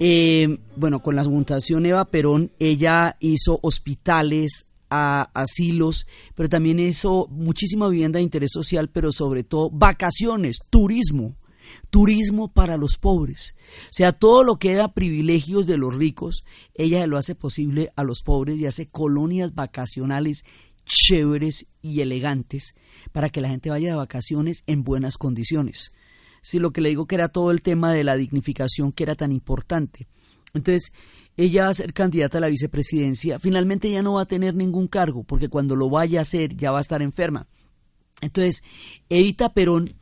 Eh, 0.00 0.58
bueno, 0.74 1.02
con 1.02 1.14
la 1.14 1.24
Fundación 1.24 1.84
Eva 1.84 2.06
Perón, 2.06 2.52
ella 2.58 3.16
hizo 3.20 3.58
hospitales, 3.62 4.70
asilos, 4.88 6.06
pero 6.34 6.48
también 6.48 6.78
hizo 6.78 7.26
muchísima 7.30 7.88
vivienda 7.88 8.18
de 8.18 8.24
interés 8.24 8.52
social, 8.52 8.88
pero 8.88 9.12
sobre 9.12 9.44
todo 9.44 9.70
vacaciones, 9.70 10.58
turismo. 10.70 11.36
turismo 11.90 12.52
para 12.52 12.76
los 12.76 12.96
pobres. 12.96 13.56
O 13.86 13.92
sea, 13.92 14.12
todo 14.12 14.44
lo 14.44 14.56
que 14.56 14.72
era 14.72 14.92
privilegios 14.92 15.66
de 15.66 15.78
los 15.78 15.94
ricos, 15.94 16.44
ella 16.74 17.06
lo 17.06 17.16
hace 17.16 17.34
posible 17.34 17.92
a 17.96 18.04
los 18.04 18.22
pobres 18.22 18.58
y 18.58 18.66
hace 18.66 18.90
colonias 18.90 19.54
vacacionales 19.54 20.44
chéveres 20.84 21.66
y 21.80 22.00
elegantes 22.00 22.74
para 23.12 23.30
que 23.30 23.40
la 23.40 23.48
gente 23.48 23.70
vaya 23.70 23.90
de 23.90 23.96
vacaciones 23.96 24.62
en 24.66 24.84
buenas 24.84 25.18
condiciones. 25.18 25.92
Si 26.42 26.58
lo 26.58 26.72
que 26.72 26.80
le 26.80 26.90
digo 26.90 27.06
que 27.06 27.14
era 27.14 27.28
todo 27.28 27.50
el 27.50 27.62
tema 27.62 27.92
de 27.92 28.04
la 28.04 28.16
dignificación 28.16 28.92
que 28.92 29.04
era 29.04 29.14
tan 29.14 29.32
importante. 29.32 30.08
Entonces, 30.54 30.92
ella 31.36 31.64
va 31.64 31.70
a 31.70 31.74
ser 31.74 31.92
candidata 31.92 32.38
a 32.38 32.40
la 32.40 32.48
vicepresidencia. 32.48 33.38
Finalmente 33.38 33.90
ya 33.90 34.02
no 34.02 34.14
va 34.14 34.22
a 34.22 34.26
tener 34.26 34.54
ningún 34.54 34.88
cargo, 34.88 35.24
porque 35.24 35.48
cuando 35.48 35.76
lo 35.76 35.88
vaya 35.88 36.18
a 36.18 36.22
hacer 36.22 36.56
ya 36.56 36.72
va 36.72 36.78
a 36.78 36.82
estar 36.82 37.00
enferma. 37.00 37.46
Entonces, 38.20 38.62
Evita 39.08 39.52
Perón 39.52 39.94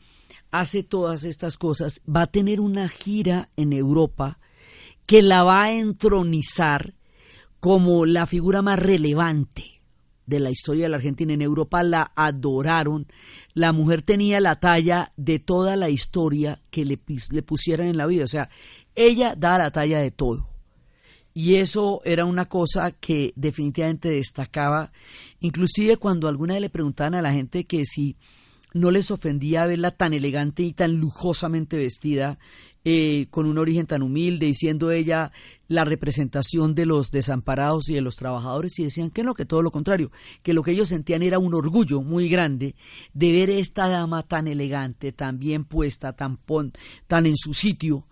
hace 0.50 0.82
todas 0.82 1.24
estas 1.24 1.56
cosas, 1.56 2.02
va 2.04 2.22
a 2.22 2.26
tener 2.26 2.60
una 2.60 2.88
gira 2.88 3.48
en 3.56 3.72
Europa 3.72 4.40
que 5.06 5.22
la 5.22 5.44
va 5.44 5.64
a 5.64 5.72
entronizar 5.72 6.94
como 7.60 8.06
la 8.06 8.26
figura 8.26 8.62
más 8.62 8.78
relevante 8.78 9.79
de 10.30 10.40
la 10.40 10.50
historia 10.50 10.84
de 10.84 10.88
la 10.88 10.96
Argentina. 10.96 11.34
En 11.34 11.42
Europa 11.42 11.82
la 11.82 12.12
adoraron. 12.14 13.06
La 13.52 13.72
mujer 13.72 14.00
tenía 14.00 14.40
la 14.40 14.60
talla 14.60 15.12
de 15.16 15.38
toda 15.40 15.76
la 15.76 15.90
historia 15.90 16.62
que 16.70 16.84
le, 16.86 16.98
le 17.30 17.42
pusieran 17.42 17.88
en 17.88 17.98
la 17.98 18.06
vida. 18.06 18.24
O 18.24 18.28
sea, 18.28 18.48
ella 18.94 19.34
da 19.36 19.58
la 19.58 19.70
talla 19.70 19.98
de 20.00 20.10
todo. 20.10 20.48
Y 21.34 21.56
eso 21.56 22.00
era 22.04 22.24
una 22.24 22.46
cosa 22.46 22.92
que 22.92 23.32
definitivamente 23.36 24.08
destacaba, 24.08 24.92
inclusive 25.40 25.96
cuando 25.96 26.26
alguna 26.28 26.54
vez 26.54 26.62
le 26.62 26.70
preguntaban 26.70 27.14
a 27.14 27.22
la 27.22 27.32
gente 27.32 27.66
que 27.66 27.84
si 27.84 28.16
no 28.72 28.90
les 28.90 29.10
ofendía 29.10 29.66
verla 29.66 29.92
tan 29.92 30.12
elegante 30.12 30.62
y 30.62 30.72
tan 30.72 30.96
lujosamente 30.96 31.76
vestida, 31.76 32.38
eh, 32.84 33.26
con 33.30 33.46
un 33.46 33.58
origen 33.58 33.86
tan 33.86 34.02
humilde, 34.02 34.46
diciendo 34.46 34.90
ella 34.90 35.32
la 35.68 35.84
representación 35.84 36.74
de 36.74 36.86
los 36.86 37.10
desamparados 37.10 37.88
y 37.88 37.94
de 37.94 38.00
los 38.00 38.16
trabajadores, 38.16 38.78
y 38.78 38.84
decían 38.84 39.10
que 39.10 39.22
no, 39.22 39.34
que 39.34 39.44
todo 39.44 39.62
lo 39.62 39.70
contrario, 39.70 40.10
que 40.42 40.54
lo 40.54 40.62
que 40.62 40.72
ellos 40.72 40.88
sentían 40.88 41.22
era 41.22 41.38
un 41.38 41.54
orgullo 41.54 42.02
muy 42.02 42.28
grande 42.28 42.74
de 43.12 43.32
ver 43.32 43.50
esta 43.50 43.88
dama 43.88 44.22
tan 44.22 44.48
elegante, 44.48 45.12
tan 45.12 45.38
bien 45.38 45.64
puesta, 45.64 46.14
tan, 46.14 46.38
tan 47.06 47.26
en 47.26 47.36
su 47.36 47.54
sitio, 47.54 48.06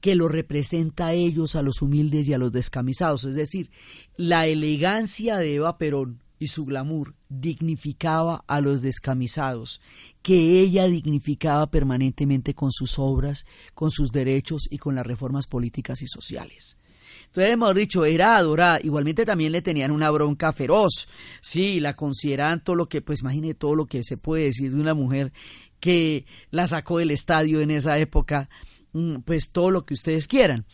que 0.00 0.14
lo 0.14 0.28
representa 0.28 1.08
a 1.08 1.12
ellos, 1.12 1.56
a 1.56 1.62
los 1.62 1.82
humildes 1.82 2.28
y 2.28 2.32
a 2.32 2.38
los 2.38 2.52
descamisados. 2.52 3.24
Es 3.24 3.34
decir, 3.34 3.70
la 4.16 4.46
elegancia 4.46 5.36
de 5.36 5.56
Eva 5.56 5.78
Perón 5.78 6.22
y 6.38 6.48
su 6.48 6.64
glamour 6.64 7.14
dignificaba 7.28 8.44
a 8.46 8.60
los 8.60 8.82
descamisados, 8.82 9.80
que 10.26 10.58
ella 10.60 10.88
dignificaba 10.88 11.70
permanentemente 11.70 12.52
con 12.52 12.72
sus 12.72 12.98
obras, 12.98 13.46
con 13.74 13.92
sus 13.92 14.10
derechos 14.10 14.66
y 14.68 14.76
con 14.76 14.96
las 14.96 15.06
reformas 15.06 15.46
políticas 15.46 16.02
y 16.02 16.08
sociales. 16.08 16.78
Entonces, 17.26 17.52
hemos 17.52 17.72
dicho, 17.76 18.04
era 18.04 18.34
adorada. 18.34 18.80
Igualmente 18.82 19.24
también 19.24 19.52
le 19.52 19.62
tenían 19.62 19.92
una 19.92 20.10
bronca 20.10 20.52
feroz. 20.52 21.06
Sí, 21.40 21.78
la 21.78 21.94
consideraban 21.94 22.64
todo 22.64 22.74
lo 22.74 22.88
que, 22.88 23.02
pues 23.02 23.20
imagine 23.20 23.54
todo 23.54 23.76
lo 23.76 23.86
que 23.86 24.02
se 24.02 24.16
puede 24.16 24.46
decir 24.46 24.72
de 24.74 24.80
una 24.80 24.94
mujer 24.94 25.32
que 25.78 26.26
la 26.50 26.66
sacó 26.66 26.98
del 26.98 27.12
estadio 27.12 27.60
en 27.60 27.70
esa 27.70 27.96
época, 27.96 28.50
mm, 28.94 29.18
pues 29.20 29.52
todo 29.52 29.70
lo 29.70 29.86
que 29.86 29.94
ustedes 29.94 30.26
quieran. 30.26 30.66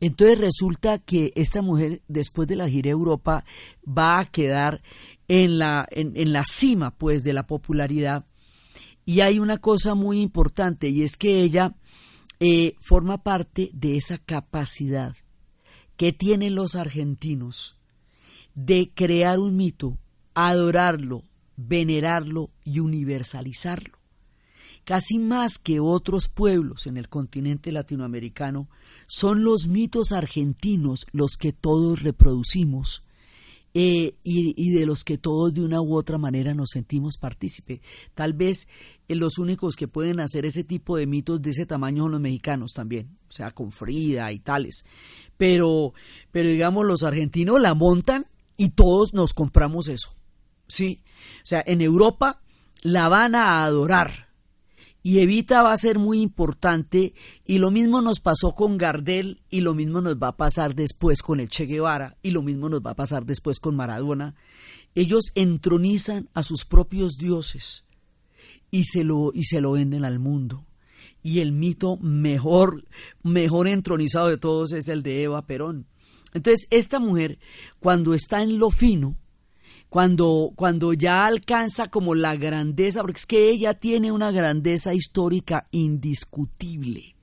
Entonces 0.00 0.38
resulta 0.38 0.98
que 0.98 1.30
esta 1.36 1.60
mujer, 1.60 2.00
después 2.08 2.48
de 2.48 2.56
la 2.56 2.70
gira 2.70 2.88
Europa, 2.88 3.44
va 3.86 4.18
a 4.18 4.24
quedar 4.24 4.80
en 5.28 5.58
la, 5.58 5.86
en, 5.90 6.32
la 6.32 6.46
cima, 6.46 6.96
pues, 6.96 7.22
de 7.22 7.34
la 7.34 7.46
popularidad. 7.46 8.24
Y 9.04 9.20
hay 9.20 9.38
una 9.38 9.58
cosa 9.58 9.94
muy 9.94 10.20
importante, 10.20 10.88
y 10.88 11.02
es 11.02 11.16
que 11.16 11.42
ella 11.42 11.74
eh, 12.40 12.76
forma 12.80 13.22
parte 13.22 13.70
de 13.72 13.96
esa 13.96 14.18
capacidad 14.18 15.14
que 15.96 16.12
tienen 16.12 16.54
los 16.54 16.74
argentinos 16.74 17.80
de 18.54 18.90
crear 18.94 19.38
un 19.38 19.56
mito, 19.56 19.98
adorarlo, 20.34 21.22
venerarlo 21.56 22.50
y 22.64 22.80
universalizarlo 22.80 24.04
casi 24.84 25.18
más 25.18 25.58
que 25.58 25.80
otros 25.80 26.28
pueblos 26.28 26.86
en 26.86 26.96
el 26.96 27.08
continente 27.08 27.72
latinoamericano, 27.72 28.68
son 29.06 29.42
los 29.42 29.66
mitos 29.66 30.12
argentinos 30.12 31.06
los 31.12 31.36
que 31.36 31.52
todos 31.52 32.02
reproducimos 32.02 33.04
eh, 33.72 34.14
y, 34.22 34.70
de 34.72 34.86
los 34.86 35.02
que 35.02 35.18
todos 35.18 35.52
de 35.52 35.62
una 35.62 35.80
u 35.80 35.96
otra 35.96 36.16
manera 36.16 36.54
nos 36.54 36.70
sentimos 36.70 37.16
partícipe. 37.16 37.80
Tal 38.14 38.32
vez 38.32 38.68
los 39.08 39.38
únicos 39.38 39.76
que 39.76 39.88
pueden 39.88 40.20
hacer 40.20 40.46
ese 40.46 40.64
tipo 40.64 40.96
de 40.96 41.06
mitos 41.06 41.42
de 41.42 41.50
ese 41.50 41.66
tamaño 41.66 42.04
son 42.04 42.12
los 42.12 42.20
mexicanos 42.20 42.72
también, 42.72 43.18
o 43.28 43.32
sea, 43.32 43.50
con 43.50 43.70
Frida 43.70 44.32
y 44.32 44.38
tales. 44.38 44.84
Pero, 45.36 45.92
pero 46.30 46.48
digamos, 46.48 46.86
los 46.86 47.02
argentinos 47.02 47.60
la 47.60 47.74
montan 47.74 48.26
y 48.56 48.70
todos 48.70 49.14
nos 49.14 49.34
compramos 49.34 49.88
eso. 49.88 50.10
¿Sí? 50.66 51.02
O 51.42 51.46
sea, 51.46 51.62
en 51.66 51.82
Europa 51.82 52.40
la 52.82 53.08
van 53.08 53.34
a 53.34 53.64
adorar 53.64 54.28
y 55.02 55.18
Evita 55.18 55.62
va 55.62 55.72
a 55.72 55.76
ser 55.76 55.98
muy 55.98 56.22
importante 56.22 57.12
y 57.44 57.58
lo 57.58 57.70
mismo 57.70 58.00
nos 58.00 58.20
pasó 58.20 58.54
con 58.54 58.78
Gardel 58.78 59.42
y 59.50 59.60
lo 59.60 59.74
mismo 59.74 60.00
nos 60.00 60.16
va 60.16 60.28
a 60.28 60.36
pasar 60.36 60.74
después 60.74 61.20
con 61.22 61.40
el 61.40 61.50
Che 61.50 61.66
Guevara 61.66 62.16
y 62.22 62.30
lo 62.30 62.40
mismo 62.40 62.70
nos 62.70 62.80
va 62.80 62.92
a 62.92 62.96
pasar 62.96 63.26
después 63.26 63.60
con 63.60 63.76
Maradona. 63.76 64.34
Ellos 64.94 65.24
entronizan 65.34 66.30
a 66.32 66.42
sus 66.42 66.64
propios 66.64 67.18
dioses 67.18 67.84
y 68.74 68.82
se 68.82 69.04
lo, 69.04 69.30
y 69.32 69.44
se 69.44 69.60
lo 69.60 69.70
venden 69.70 70.04
al 70.04 70.18
mundo. 70.18 70.66
Y 71.22 71.38
el 71.38 71.52
mito 71.52 71.96
mejor, 71.98 72.84
mejor 73.22 73.68
entronizado 73.68 74.26
de 74.26 74.36
todos 74.36 74.72
es 74.72 74.88
el 74.88 75.04
de 75.04 75.22
Eva 75.22 75.46
Perón. 75.46 75.86
Entonces, 76.32 76.66
esta 76.72 76.98
mujer, 76.98 77.38
cuando 77.78 78.14
está 78.14 78.42
en 78.42 78.58
lo 78.58 78.72
fino, 78.72 79.16
cuando, 79.88 80.50
cuando 80.56 80.92
ya 80.92 81.24
alcanza 81.24 81.86
como 81.86 82.16
la 82.16 82.34
grandeza, 82.34 83.02
porque 83.02 83.18
es 83.18 83.26
que 83.26 83.48
ella 83.48 83.74
tiene 83.74 84.10
una 84.10 84.32
grandeza 84.32 84.92
histórica 84.92 85.68
indiscutible. 85.70 87.14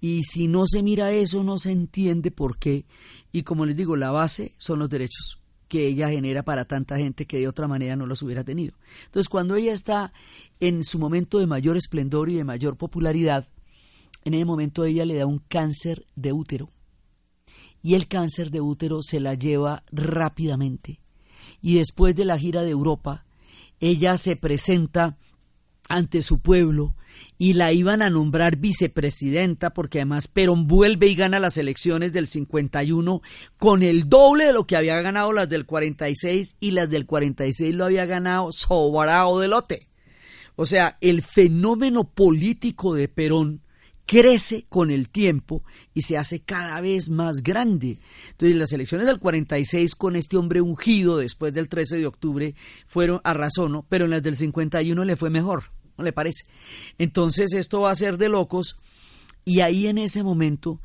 Y 0.00 0.22
si 0.22 0.46
no 0.46 0.62
se 0.68 0.84
mira 0.84 1.10
eso, 1.10 1.42
no 1.42 1.58
se 1.58 1.72
entiende 1.72 2.30
por 2.30 2.56
qué. 2.56 2.86
Y 3.32 3.42
como 3.42 3.66
les 3.66 3.76
digo, 3.76 3.96
la 3.96 4.12
base 4.12 4.52
son 4.58 4.78
los 4.78 4.88
derechos 4.88 5.42
que 5.72 5.86
ella 5.86 6.10
genera 6.10 6.42
para 6.42 6.66
tanta 6.66 6.98
gente 6.98 7.24
que 7.24 7.38
de 7.38 7.48
otra 7.48 7.66
manera 7.66 7.96
no 7.96 8.04
los 8.04 8.20
hubiera 8.20 8.44
tenido. 8.44 8.74
Entonces, 9.06 9.30
cuando 9.30 9.54
ella 9.54 9.72
está 9.72 10.12
en 10.60 10.84
su 10.84 10.98
momento 10.98 11.38
de 11.38 11.46
mayor 11.46 11.78
esplendor 11.78 12.28
y 12.28 12.34
de 12.34 12.44
mayor 12.44 12.76
popularidad, 12.76 13.46
en 14.22 14.34
ese 14.34 14.44
momento 14.44 14.84
ella 14.84 15.06
le 15.06 15.14
da 15.14 15.24
un 15.24 15.38
cáncer 15.38 16.04
de 16.14 16.34
útero. 16.34 16.68
Y 17.80 17.94
el 17.94 18.06
cáncer 18.06 18.50
de 18.50 18.60
útero 18.60 19.00
se 19.00 19.18
la 19.18 19.32
lleva 19.32 19.82
rápidamente 19.90 21.00
y 21.62 21.76
después 21.76 22.14
de 22.16 22.26
la 22.26 22.38
gira 22.38 22.60
de 22.60 22.70
Europa, 22.72 23.24
ella 23.80 24.18
se 24.18 24.36
presenta 24.36 25.16
ante 25.88 26.20
su 26.20 26.40
pueblo 26.40 26.96
y 27.38 27.54
la 27.54 27.72
iban 27.72 28.02
a 28.02 28.10
nombrar 28.10 28.56
vicepresidenta 28.56 29.72
porque 29.74 29.98
además 29.98 30.28
Perón 30.28 30.66
vuelve 30.66 31.08
y 31.08 31.14
gana 31.14 31.40
las 31.40 31.56
elecciones 31.56 32.12
del 32.12 32.26
51 32.26 33.22
con 33.58 33.82
el 33.82 34.08
doble 34.08 34.46
de 34.46 34.52
lo 34.52 34.66
que 34.66 34.76
había 34.76 35.00
ganado 35.00 35.32
las 35.32 35.48
del 35.48 35.66
46 35.66 36.56
y 36.60 36.70
las 36.72 36.90
del 36.90 37.06
46 37.06 37.74
lo 37.74 37.84
había 37.84 38.06
ganado 38.06 38.52
sobrado 38.52 39.40
de 39.40 39.48
lote. 39.48 39.88
O 40.56 40.66
sea, 40.66 40.98
el 41.00 41.22
fenómeno 41.22 42.04
político 42.04 42.94
de 42.94 43.08
Perón 43.08 43.62
crece 44.06 44.66
con 44.68 44.90
el 44.90 45.08
tiempo 45.08 45.64
y 45.94 46.02
se 46.02 46.18
hace 46.18 46.40
cada 46.40 46.80
vez 46.80 47.08
más 47.08 47.42
grande. 47.42 47.98
Entonces, 48.30 48.56
las 48.56 48.72
elecciones 48.72 49.06
del 49.06 49.18
46 49.18 49.94
con 49.94 50.16
este 50.16 50.36
hombre 50.36 50.60
ungido 50.60 51.16
después 51.16 51.52
del 51.54 51.68
13 51.68 51.98
de 51.98 52.06
octubre 52.06 52.54
fueron 52.86 53.20
a 53.24 53.34
razón, 53.34 53.84
pero 53.88 54.04
en 54.04 54.10
las 54.10 54.22
del 54.22 54.36
51 54.36 55.04
le 55.04 55.16
fue 55.16 55.30
mejor, 55.30 55.64
¿no 55.74 55.81
le 56.02 56.12
parece? 56.12 56.44
Entonces, 56.98 57.52
esto 57.52 57.82
va 57.82 57.90
a 57.90 57.96
ser 57.96 58.18
de 58.18 58.28
locos 58.28 58.76
y 59.44 59.60
ahí 59.60 59.86
en 59.86 59.98
ese 59.98 60.22
momento 60.22 60.80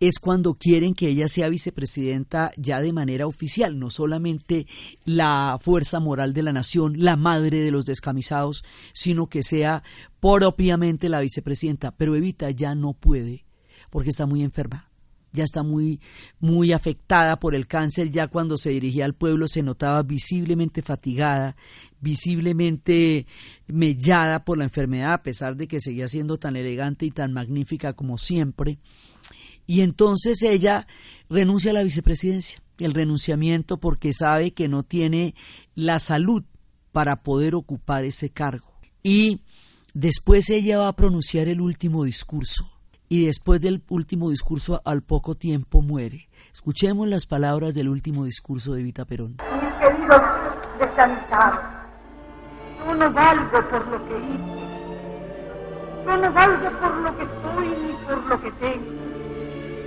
es 0.00 0.18
cuando 0.18 0.54
quieren 0.54 0.94
que 0.94 1.08
ella 1.08 1.28
sea 1.28 1.48
vicepresidenta 1.48 2.50
ya 2.56 2.80
de 2.80 2.92
manera 2.92 3.28
oficial, 3.28 3.78
no 3.78 3.88
solamente 3.88 4.66
la 5.04 5.58
fuerza 5.60 6.00
moral 6.00 6.34
de 6.34 6.42
la 6.42 6.52
nación, 6.52 6.94
la 6.96 7.16
madre 7.16 7.60
de 7.60 7.70
los 7.70 7.84
descamisados, 7.84 8.64
sino 8.92 9.28
que 9.28 9.44
sea 9.44 9.84
propiamente 10.18 11.08
la 11.08 11.20
vicepresidenta. 11.20 11.92
Pero 11.92 12.16
Evita 12.16 12.50
ya 12.50 12.74
no 12.74 12.94
puede 12.94 13.44
porque 13.90 14.10
está 14.10 14.26
muy 14.26 14.42
enferma 14.42 14.88
ya 15.32 15.44
está 15.44 15.62
muy, 15.62 16.00
muy 16.40 16.72
afectada 16.72 17.38
por 17.40 17.54
el 17.54 17.66
cáncer, 17.66 18.10
ya 18.10 18.28
cuando 18.28 18.56
se 18.56 18.70
dirigía 18.70 19.04
al 19.04 19.14
pueblo 19.14 19.48
se 19.48 19.62
notaba 19.62 20.02
visiblemente 20.02 20.82
fatigada, 20.82 21.56
visiblemente 22.02 23.26
mellada 23.66 24.44
por 24.44 24.58
la 24.58 24.64
enfermedad, 24.64 25.14
a 25.14 25.22
pesar 25.22 25.56
de 25.56 25.66
que 25.66 25.80
seguía 25.80 26.06
siendo 26.06 26.36
tan 26.36 26.56
elegante 26.56 27.06
y 27.06 27.10
tan 27.10 27.32
magnífica 27.32 27.94
como 27.94 28.18
siempre. 28.18 28.78
Y 29.66 29.80
entonces 29.80 30.42
ella 30.42 30.86
renuncia 31.30 31.70
a 31.70 31.74
la 31.74 31.82
vicepresidencia, 31.82 32.60
el 32.78 32.92
renunciamiento 32.92 33.78
porque 33.78 34.12
sabe 34.12 34.52
que 34.52 34.68
no 34.68 34.82
tiene 34.82 35.34
la 35.74 35.98
salud 35.98 36.44
para 36.90 37.22
poder 37.22 37.54
ocupar 37.54 38.04
ese 38.04 38.28
cargo. 38.28 38.74
Y 39.02 39.40
Después 39.94 40.48
ella 40.48 40.78
va 40.78 40.88
a 40.88 40.94
pronunciar 40.94 41.48
el 41.48 41.60
último 41.60 42.04
discurso 42.04 42.64
y 43.10 43.26
después 43.26 43.60
del 43.60 43.82
último 43.90 44.30
discurso 44.30 44.80
al 44.86 45.02
poco 45.02 45.34
tiempo 45.34 45.82
muere. 45.82 46.30
Escuchemos 46.50 47.06
las 47.08 47.26
palabras 47.26 47.74
del 47.74 47.90
último 47.90 48.24
discurso 48.24 48.72
de 48.72 48.80
Evita 48.80 49.04
Perón. 49.04 49.36
Mis 49.52 49.74
queridos 49.74 50.16
yo 52.86 52.94
no 52.94 53.12
valgo 53.12 53.62
por 53.70 53.88
lo 53.88 54.08
que 54.08 54.18
hice, 54.18 54.68
yo 56.06 56.16
no 56.16 56.32
valgo 56.32 56.70
por 56.80 56.96
lo 56.98 57.16
que 57.16 57.26
soy 57.42 57.68
ni 57.68 57.92
por 58.06 58.18
lo 58.26 58.40
que 58.42 58.52
tengo. 58.52 58.92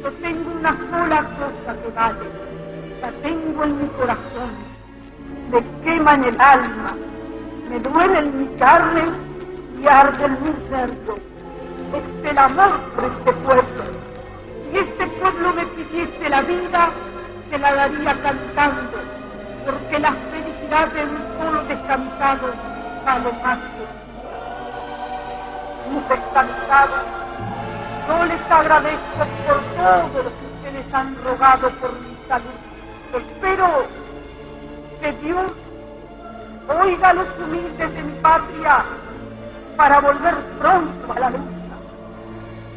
Yo 0.04 0.12
tengo 0.14 0.52
una 0.52 0.78
sola 0.90 1.24
cosa 1.38 1.82
que 1.82 1.90
vale, 1.92 2.32
la 3.02 3.12
tengo 3.22 3.64
en 3.64 3.80
mi 3.80 3.88
corazón, 3.90 4.52
me 5.52 5.64
quema 5.84 6.14
en 6.16 6.24
el 6.26 6.42
alma, 6.42 6.98
me 7.70 7.80
duele 7.80 8.20
en 8.20 8.40
mi 8.40 8.48
carne 8.58 9.06
y 9.82 9.88
arde 9.88 10.26
en 10.26 10.44
mi 10.44 10.70
cerdo. 10.70 11.18
Es 11.94 12.30
el 12.32 12.38
amor 12.38 12.80
por 12.96 13.06
este 13.06 13.34
pueblo. 13.34 13.84
Si 14.72 14.78
este 14.78 15.08
pueblo 15.20 15.54
me 15.54 15.66
pidiese 15.68 16.30
la 16.30 16.42
vida, 16.44 16.92
se 17.50 17.58
la 17.60 17.76
daría 17.76 18.22
cantando, 18.22 19.00
porque 19.66 20.00
la 20.00 20.14
felicidad 20.32 20.88
de 20.94 21.06
un 21.06 21.38
solo 21.40 21.64
descansado 21.66 22.75
mis 25.92 26.10
descansados. 26.10 27.06
Yo 28.08 28.26
les 28.26 28.52
agradezco 28.52 29.26
por 29.46 29.60
todo 29.78 30.24
lo 30.24 30.30
que 30.30 30.46
ustedes 30.56 30.94
han 30.94 31.16
rogado 31.24 31.70
por 31.82 31.92
mi 32.00 32.18
salud. 32.28 32.58
Espero 33.14 33.86
que 35.00 35.12
Dios 35.14 35.52
oiga 36.82 37.10
a 37.10 37.14
los 37.14 37.28
humildes 37.40 37.94
de 37.94 38.04
mi 38.04 38.20
patria 38.22 38.86
para 39.78 40.00
volver 40.00 40.36
pronto 40.60 41.14
a 41.14 41.20
la 41.20 41.30
lucha. 41.30 41.76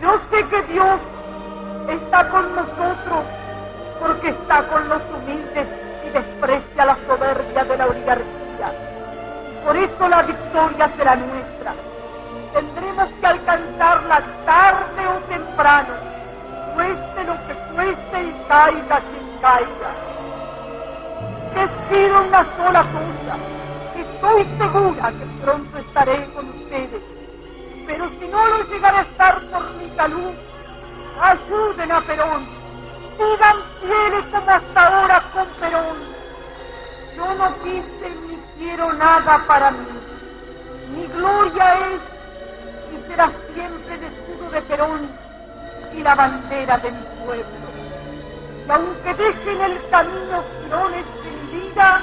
Yo 0.02 0.20
sé 0.30 0.44
que 0.48 0.62
Dios 0.72 1.00
está 1.88 2.28
con 2.28 2.54
nosotros 2.54 3.24
porque 3.98 4.28
está 4.28 4.62
con 4.68 4.88
los 4.88 5.02
humildes 5.16 5.66
y 6.06 6.10
desprecia 6.10 6.84
la 6.84 6.98
soberbia 7.06 7.64
de 7.64 7.76
la 7.76 7.86
oligarquía. 7.86 8.87
Por 9.68 9.76
eso 9.76 10.08
la 10.08 10.22
victoria 10.22 10.90
será 10.96 11.14
nuestra. 11.14 11.74
Tendremos 12.54 13.10
que 13.20 13.26
alcanzarla 13.26 14.24
tarde 14.46 15.06
o 15.06 15.20
temprano, 15.28 15.92
cueste 16.74 17.24
lo 17.24 17.34
que 17.46 17.54
cueste 17.74 18.22
y 18.22 18.46
caiga 18.48 18.98
quien 18.98 19.38
caiga. 19.42 19.92
Les 21.54 21.70
pido 21.90 22.18
una 22.18 22.56
sola 22.56 22.82
cosa, 22.82 23.36
estoy 23.94 24.44
segura 24.56 25.10
que 25.10 25.44
pronto 25.44 25.78
estaré 25.80 26.24
con 26.32 26.48
ustedes. 26.48 27.02
Pero 27.86 28.08
si 28.18 28.26
no 28.26 28.46
lo 28.46 28.64
llegaré 28.70 28.96
a 28.96 29.02
estar 29.02 29.38
por 29.50 29.70
mi 29.74 29.90
salud, 29.96 30.32
ayuden 31.20 31.92
a 31.92 32.00
Perón, 32.00 32.46
sigan 33.18 33.56
fieles 33.82 34.24
como 34.32 34.50
hasta 34.50 34.86
ahora 34.86 35.22
con 35.34 35.46
Perón. 35.60 35.98
Yo 37.14 37.34
no 37.34 37.54
quise 37.62 38.16
ni 38.28 38.37
quiero 38.58 38.92
nada 38.92 39.44
para 39.46 39.70
mí. 39.70 39.86
Mi 40.94 41.06
gloria 41.06 41.74
es 41.92 42.00
y 42.92 43.08
será 43.08 43.30
siempre 43.54 43.94
el 43.94 44.04
escudo 44.04 44.50
de 44.50 44.62
Perón 44.62 45.08
y 45.94 46.02
la 46.02 46.14
bandera 46.14 46.78
de 46.78 46.90
mi 46.90 47.02
pueblo. 47.24 47.68
Y 48.66 48.70
aunque 48.70 49.14
dejen 49.14 49.60
el 49.60 49.90
camino 49.90 50.44
girones 50.62 51.06
de 51.22 51.30
mi 51.30 51.60
vida, 51.60 52.02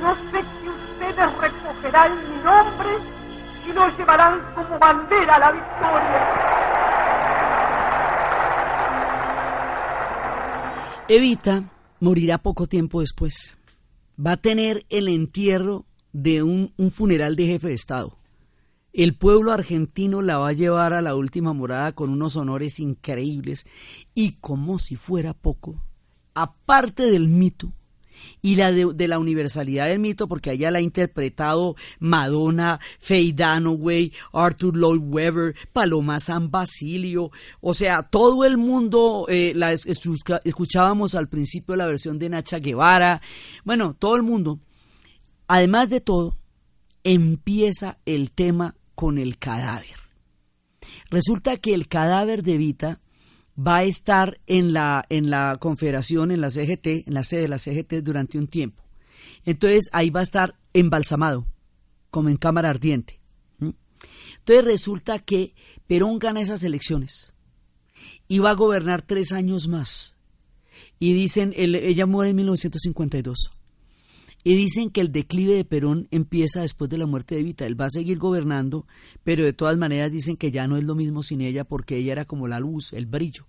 yo 0.00 0.14
sé 0.30 0.44
que 0.62 0.70
ustedes 0.70 1.38
recogerán 1.38 2.28
mi 2.30 2.42
nombre 2.42 2.98
y 3.66 3.72
lo 3.72 3.88
llevarán 3.96 4.54
como 4.54 4.78
bandera 4.78 5.34
a 5.34 5.38
la 5.38 5.52
victoria. 5.52 6.52
Evita 11.08 11.62
morirá 12.00 12.38
poco 12.38 12.66
tiempo 12.66 13.00
después. 13.00 13.61
Va 14.18 14.32
a 14.32 14.36
tener 14.36 14.84
el 14.90 15.08
entierro 15.08 15.86
de 16.12 16.42
un, 16.42 16.72
un, 16.76 16.90
funeral 16.90 17.36
de 17.36 17.46
jefe 17.46 17.68
de 17.68 17.74
Estado. 17.74 18.18
El 18.92 19.16
pueblo 19.16 19.52
argentino 19.52 20.20
la 20.20 20.36
va 20.38 20.48
a 20.48 20.52
llevar 20.52 20.92
a 20.92 21.00
la 21.00 21.14
última 21.14 21.52
morada 21.54 21.92
con 21.92 22.10
unos 22.10 22.36
honores 22.36 22.78
increíbles 22.78 23.66
y 24.14 24.32
como 24.32 24.78
si 24.78 24.96
fuera 24.96 25.32
poco, 25.32 25.82
aparte 26.34 27.10
del 27.10 27.28
mito 27.28 27.72
y 28.40 28.56
la 28.56 28.72
de, 28.72 29.08
la 29.08 29.18
universalidad 29.18 29.86
del 29.86 29.98
mito, 29.98 30.28
porque 30.28 30.50
allá 30.50 30.70
la 30.70 30.78
ha 30.78 30.82
interpretado 30.82 31.76
Madonna, 31.98 32.80
Faye 32.98 33.32
Dunaway, 33.32 34.12
Arthur 34.32 34.76
Lloyd 34.76 35.00
Webber, 35.02 35.54
Paloma 35.72 36.20
San 36.20 36.50
Basilio, 36.50 37.30
o 37.60 37.74
sea, 37.74 38.02
todo 38.02 38.44
el 38.44 38.56
mundo 38.56 39.26
eh, 39.28 39.52
la 39.54 39.72
escuchábamos 39.72 41.14
al 41.14 41.28
principio 41.28 41.76
la 41.76 41.86
versión 41.86 42.18
de 42.18 42.28
Nacha 42.28 42.58
Guevara, 42.58 43.20
bueno, 43.64 43.94
todo 43.98 44.16
el 44.16 44.22
mundo. 44.22 44.60
Además 45.46 45.90
de 45.90 46.00
todo, 46.00 46.38
empieza 47.04 47.98
el 48.06 48.30
tema 48.30 48.76
con 48.94 49.18
el 49.18 49.38
cadáver. 49.38 50.02
Resulta 51.10 51.58
que 51.58 51.74
el 51.74 51.88
cadáver 51.88 52.42
de 52.42 52.56
Vita 52.56 53.01
va 53.58 53.78
a 53.78 53.84
estar 53.84 54.40
en 54.46 54.72
la, 54.72 55.04
en 55.08 55.30
la 55.30 55.56
confederación, 55.60 56.30
en 56.30 56.40
la 56.40 56.50
CGT, 56.50 57.06
en 57.06 57.14
la 57.14 57.24
sede 57.24 57.42
de 57.42 57.48
la 57.48 57.58
CGT 57.58 57.94
durante 58.02 58.38
un 58.38 58.48
tiempo. 58.48 58.82
Entonces 59.44 59.88
ahí 59.92 60.10
va 60.10 60.20
a 60.20 60.24
estar 60.24 60.58
embalsamado, 60.72 61.46
como 62.10 62.28
en 62.28 62.36
cámara 62.36 62.70
ardiente. 62.70 63.20
Entonces 64.38 64.64
resulta 64.64 65.18
que 65.18 65.54
Perón 65.86 66.18
gana 66.18 66.40
esas 66.40 66.64
elecciones 66.64 67.34
y 68.26 68.38
va 68.38 68.50
a 68.50 68.54
gobernar 68.54 69.02
tres 69.02 69.32
años 69.32 69.68
más. 69.68 70.18
Y 70.98 71.12
dicen, 71.12 71.52
ella 71.56 72.06
muere 72.06 72.30
en 72.30 72.36
1952. 72.36 73.50
Y 74.44 74.56
dicen 74.56 74.90
que 74.90 75.00
el 75.00 75.12
declive 75.12 75.54
de 75.54 75.64
Perón 75.64 76.08
empieza 76.10 76.62
después 76.62 76.90
de 76.90 76.98
la 76.98 77.06
muerte 77.06 77.34
de 77.34 77.42
Evita. 77.42 77.64
Él 77.64 77.80
va 77.80 77.86
a 77.86 77.90
seguir 77.90 78.18
gobernando, 78.18 78.86
pero 79.22 79.44
de 79.44 79.52
todas 79.52 79.78
maneras 79.78 80.10
dicen 80.10 80.36
que 80.36 80.50
ya 80.50 80.66
no 80.66 80.76
es 80.76 80.84
lo 80.84 80.94
mismo 80.94 81.22
sin 81.22 81.40
ella 81.40 81.64
porque 81.64 81.96
ella 81.96 82.12
era 82.12 82.24
como 82.24 82.48
la 82.48 82.58
luz, 82.58 82.92
el 82.92 83.06
brillo. 83.06 83.46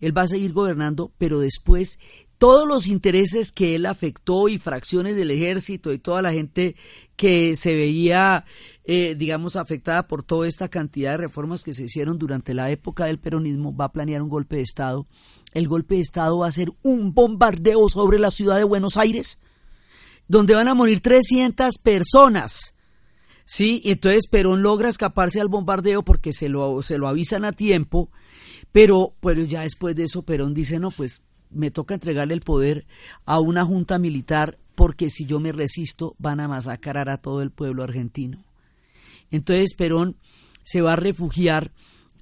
Él 0.00 0.16
va 0.16 0.22
a 0.22 0.28
seguir 0.28 0.52
gobernando, 0.52 1.12
pero 1.18 1.40
después 1.40 1.98
todos 2.40 2.66
los 2.66 2.86
intereses 2.86 3.52
que 3.52 3.74
él 3.74 3.84
afectó 3.84 4.48
y 4.48 4.56
fracciones 4.56 5.14
del 5.14 5.30
ejército 5.30 5.92
y 5.92 5.98
toda 5.98 6.22
la 6.22 6.32
gente 6.32 6.74
que 7.14 7.54
se 7.54 7.74
veía, 7.74 8.46
eh, 8.84 9.14
digamos, 9.14 9.56
afectada 9.56 10.06
por 10.06 10.22
toda 10.22 10.48
esta 10.48 10.68
cantidad 10.68 11.10
de 11.10 11.16
reformas 11.18 11.62
que 11.62 11.74
se 11.74 11.84
hicieron 11.84 12.18
durante 12.18 12.54
la 12.54 12.70
época 12.70 13.04
del 13.04 13.18
peronismo, 13.18 13.76
va 13.76 13.86
a 13.86 13.92
planear 13.92 14.22
un 14.22 14.30
golpe 14.30 14.56
de 14.56 14.62
Estado. 14.62 15.06
El 15.52 15.68
golpe 15.68 15.96
de 15.96 16.00
Estado 16.00 16.38
va 16.38 16.46
a 16.46 16.52
ser 16.52 16.70
un 16.82 17.12
bombardeo 17.12 17.90
sobre 17.90 18.18
la 18.18 18.30
ciudad 18.30 18.56
de 18.56 18.64
Buenos 18.64 18.96
Aires 18.96 19.42
donde 20.30 20.54
van 20.54 20.68
a 20.68 20.74
morir 20.74 21.00
300 21.00 21.78
personas. 21.82 22.78
Sí, 23.44 23.80
y 23.82 23.90
entonces 23.90 24.28
Perón 24.30 24.62
logra 24.62 24.88
escaparse 24.88 25.40
al 25.40 25.48
bombardeo 25.48 26.04
porque 26.04 26.32
se 26.32 26.48
lo, 26.48 26.82
se 26.82 26.98
lo 26.98 27.08
avisan 27.08 27.44
a 27.44 27.50
tiempo, 27.50 28.10
pero, 28.70 29.12
pero 29.20 29.42
ya 29.42 29.62
después 29.62 29.96
de 29.96 30.04
eso 30.04 30.22
Perón 30.22 30.54
dice, 30.54 30.78
no, 30.78 30.92
pues 30.92 31.22
me 31.50 31.72
toca 31.72 31.94
entregarle 31.94 32.34
el 32.34 32.42
poder 32.42 32.86
a 33.26 33.40
una 33.40 33.64
junta 33.64 33.98
militar 33.98 34.56
porque 34.76 35.10
si 35.10 35.26
yo 35.26 35.40
me 35.40 35.50
resisto 35.50 36.14
van 36.18 36.38
a 36.38 36.46
masacrar 36.46 37.08
a 37.08 37.16
todo 37.16 37.42
el 37.42 37.50
pueblo 37.50 37.82
argentino. 37.82 38.44
Entonces 39.32 39.74
Perón 39.74 40.14
se 40.62 40.80
va 40.80 40.92
a 40.92 40.96
refugiar 40.96 41.72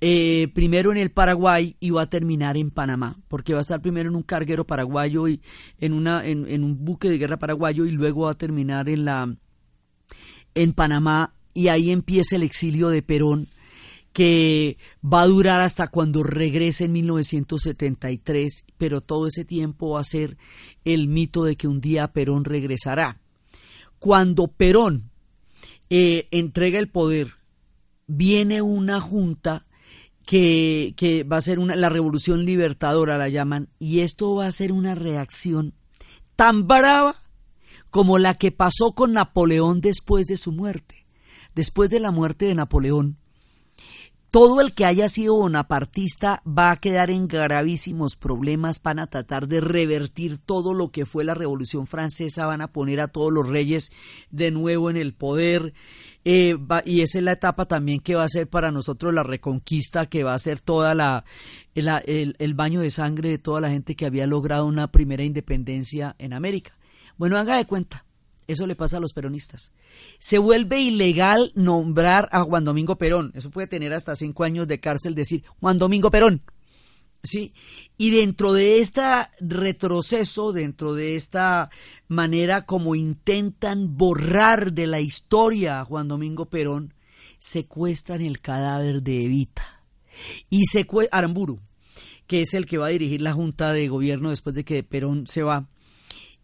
eh, 0.00 0.48
primero 0.54 0.92
en 0.92 0.98
el 0.98 1.10
Paraguay 1.10 1.76
y 1.80 1.90
va 1.90 2.02
a 2.02 2.10
terminar 2.10 2.56
en 2.56 2.70
Panamá, 2.70 3.18
porque 3.28 3.52
va 3.52 3.58
a 3.58 3.62
estar 3.62 3.80
primero 3.80 4.08
en 4.08 4.16
un 4.16 4.22
carguero 4.22 4.64
paraguayo 4.66 5.26
y 5.26 5.40
en, 5.80 5.92
una, 5.92 6.24
en, 6.24 6.62
un 6.62 6.84
buque 6.84 7.10
de 7.10 7.18
guerra 7.18 7.38
paraguayo 7.38 7.84
y 7.84 7.90
luego 7.90 8.26
va 8.26 8.32
a 8.32 8.38
terminar 8.38 8.88
en, 8.88 9.04
la, 9.04 9.34
en 10.54 10.72
Panamá 10.72 11.34
y 11.52 11.68
ahí 11.68 11.90
empieza 11.90 12.36
el 12.36 12.44
exilio 12.44 12.88
de 12.88 13.02
Perón 13.02 13.48
que 14.12 14.78
va 15.04 15.22
a 15.22 15.26
durar 15.26 15.60
hasta 15.60 15.88
cuando 15.88 16.22
regrese 16.22 16.84
en 16.84 16.92
1973, 16.92 18.66
pero 18.76 19.00
todo 19.00 19.26
ese 19.26 19.44
tiempo 19.44 19.90
va 19.90 20.00
a 20.00 20.04
ser 20.04 20.36
el 20.84 21.08
mito 21.08 21.44
de 21.44 21.56
que 21.56 21.68
un 21.68 21.80
día 21.80 22.12
Perón 22.12 22.44
regresará. 22.44 23.20
Cuando 23.98 24.48
Perón 24.48 25.10
eh, 25.90 26.28
entrega 26.30 26.78
el 26.78 26.88
poder, 26.88 27.34
viene 28.06 28.62
una 28.62 29.00
junta 29.00 29.66
que, 30.28 31.24
va 31.30 31.38
a 31.38 31.40
ser 31.40 31.58
una, 31.58 31.74
la 31.74 31.88
revolución 31.88 32.44
libertadora, 32.44 33.16
la 33.16 33.30
llaman, 33.30 33.70
y 33.78 34.00
esto 34.00 34.34
va 34.34 34.46
a 34.46 34.52
ser 34.52 34.72
una 34.72 34.94
reacción 34.94 35.72
tan 36.36 36.66
brava 36.66 37.16
como 37.90 38.18
la 38.18 38.34
que 38.34 38.52
pasó 38.52 38.92
con 38.94 39.14
Napoleón 39.14 39.80
después 39.80 40.26
de 40.26 40.36
su 40.36 40.52
muerte. 40.52 41.06
Después 41.54 41.88
de 41.88 42.00
la 42.00 42.10
muerte 42.10 42.44
de 42.44 42.54
Napoleón, 42.54 43.16
todo 44.30 44.60
el 44.60 44.74
que 44.74 44.84
haya 44.84 45.08
sido 45.08 45.36
bonapartista 45.36 46.42
va 46.46 46.72
a 46.72 46.76
quedar 46.76 47.10
en 47.10 47.26
gravísimos 47.26 48.16
problemas, 48.16 48.82
van 48.82 48.98
a 48.98 49.06
tratar 49.06 49.48
de 49.48 49.62
revertir 49.62 50.36
todo 50.36 50.74
lo 50.74 50.90
que 50.90 51.06
fue 51.06 51.24
la 51.24 51.32
Revolución 51.32 51.86
Francesa, 51.86 52.44
van 52.44 52.60
a 52.60 52.70
poner 52.70 53.00
a 53.00 53.08
todos 53.08 53.32
los 53.32 53.48
reyes 53.48 53.90
de 54.30 54.50
nuevo 54.50 54.90
en 54.90 54.98
el 54.98 55.14
poder, 55.14 55.72
eh, 56.30 56.58
y 56.84 57.00
esa 57.00 57.16
es 57.16 57.24
la 57.24 57.32
etapa 57.32 57.64
también 57.64 58.00
que 58.00 58.14
va 58.14 58.24
a 58.24 58.28
ser 58.28 58.48
para 58.48 58.70
nosotros 58.70 59.14
la 59.14 59.22
reconquista, 59.22 60.04
que 60.04 60.24
va 60.24 60.34
a 60.34 60.38
ser 60.38 60.60
toda 60.60 60.94
la, 60.94 61.24
el, 61.74 62.36
el 62.38 62.54
baño 62.54 62.82
de 62.82 62.90
sangre 62.90 63.30
de 63.30 63.38
toda 63.38 63.62
la 63.62 63.70
gente 63.70 63.96
que 63.96 64.04
había 64.04 64.26
logrado 64.26 64.66
una 64.66 64.92
primera 64.92 65.24
independencia 65.24 66.14
en 66.18 66.34
América. 66.34 66.76
Bueno, 67.16 67.38
haga 67.38 67.56
de 67.56 67.64
cuenta, 67.64 68.04
eso 68.46 68.66
le 68.66 68.76
pasa 68.76 68.98
a 68.98 69.00
los 69.00 69.14
peronistas. 69.14 69.74
Se 70.18 70.36
vuelve 70.36 70.82
ilegal 70.82 71.50
nombrar 71.54 72.28
a 72.30 72.42
Juan 72.42 72.66
Domingo 72.66 72.98
Perón. 72.98 73.32
Eso 73.34 73.48
puede 73.50 73.66
tener 73.66 73.94
hasta 73.94 74.14
cinco 74.14 74.44
años 74.44 74.68
de 74.68 74.80
cárcel 74.80 75.14
decir 75.14 75.44
Juan 75.60 75.78
Domingo 75.78 76.10
Perón. 76.10 76.42
¿Sí? 77.22 77.52
Y 77.96 78.10
dentro 78.10 78.52
de 78.52 78.80
este 78.80 79.02
retroceso, 79.40 80.52
dentro 80.52 80.94
de 80.94 81.16
esta 81.16 81.68
manera 82.06 82.64
como 82.64 82.94
intentan 82.94 83.96
borrar 83.96 84.72
de 84.72 84.86
la 84.86 85.00
historia 85.00 85.80
a 85.80 85.84
Juan 85.84 86.08
Domingo 86.08 86.46
Perón, 86.46 86.94
secuestran 87.38 88.20
el 88.20 88.40
cadáver 88.40 89.02
de 89.02 89.24
Evita. 89.24 89.82
Y 90.48 90.62
Aramburu, 91.10 91.60
que 92.26 92.40
es 92.40 92.54
el 92.54 92.66
que 92.66 92.78
va 92.78 92.86
a 92.86 92.90
dirigir 92.90 93.22
la 93.22 93.32
Junta 93.32 93.72
de 93.72 93.88
Gobierno 93.88 94.30
después 94.30 94.54
de 94.54 94.64
que 94.64 94.82
Perón 94.82 95.26
se 95.26 95.42
va 95.42 95.68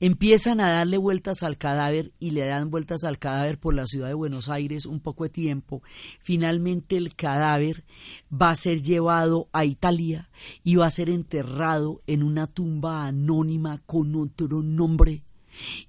Empiezan 0.01 0.61
a 0.61 0.71
darle 0.71 0.99
vueltas 0.99 1.43
al 1.43 1.57
cadáver 1.57 2.13
y 2.19 2.31
le 2.31 2.45
dan 2.47 2.71
vueltas 2.71 3.05
al 3.05 3.19
cadáver 3.19 3.59
por 3.59 3.75
la 3.75 3.87
ciudad 3.87 4.09
de 4.09 4.15
Buenos 4.15 4.49
Aires 4.49 4.87
un 4.87 5.01
poco 5.01 5.25
de 5.25 5.31
tiempo. 5.31 5.83
Finalmente 6.21 6.97
el 6.97 7.15
cadáver 7.15 7.85
va 8.31 8.51
a 8.51 8.57
ser 8.57 8.83
llevado 8.83 9.49
a 9.53 9.65
Italia 9.65 10.31
y 10.63 10.77
va 10.77 10.87
a 10.87 10.91
ser 10.91 11.11
enterrado 11.11 12.01
en 12.07 12.23
una 12.23 12.47
tumba 12.47 13.07
anónima 13.07 13.81
con 13.87 14.15
otro 14.17 14.63
nombre. 14.63 15.23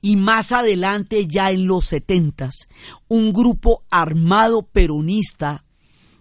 Y 0.01 0.16
más 0.16 0.51
adelante, 0.51 1.28
ya 1.28 1.51
en 1.51 1.66
los 1.66 1.86
setentas, 1.86 2.68
un 3.08 3.34
grupo 3.34 3.84
armado 3.89 4.64
peronista, 4.64 5.66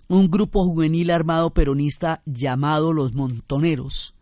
un 0.08 0.30
grupo 0.30 0.64
juvenil 0.64 1.10
armado 1.10 1.50
peronista 1.52 2.22
llamado 2.24 2.92
los 2.92 3.14
Montoneros, 3.14 4.13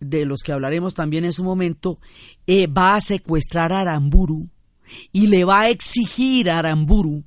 de 0.00 0.26
los 0.26 0.40
que 0.40 0.52
hablaremos 0.52 0.94
también 0.94 1.24
en 1.24 1.32
su 1.32 1.44
momento, 1.44 1.98
eh, 2.46 2.66
va 2.66 2.94
a 2.94 3.00
secuestrar 3.00 3.72
a 3.72 3.80
Aramburu 3.80 4.48
y 5.12 5.28
le 5.28 5.44
va 5.44 5.60
a 5.60 5.70
exigir 5.70 6.50
a 6.50 6.58
Aramburu 6.58 7.24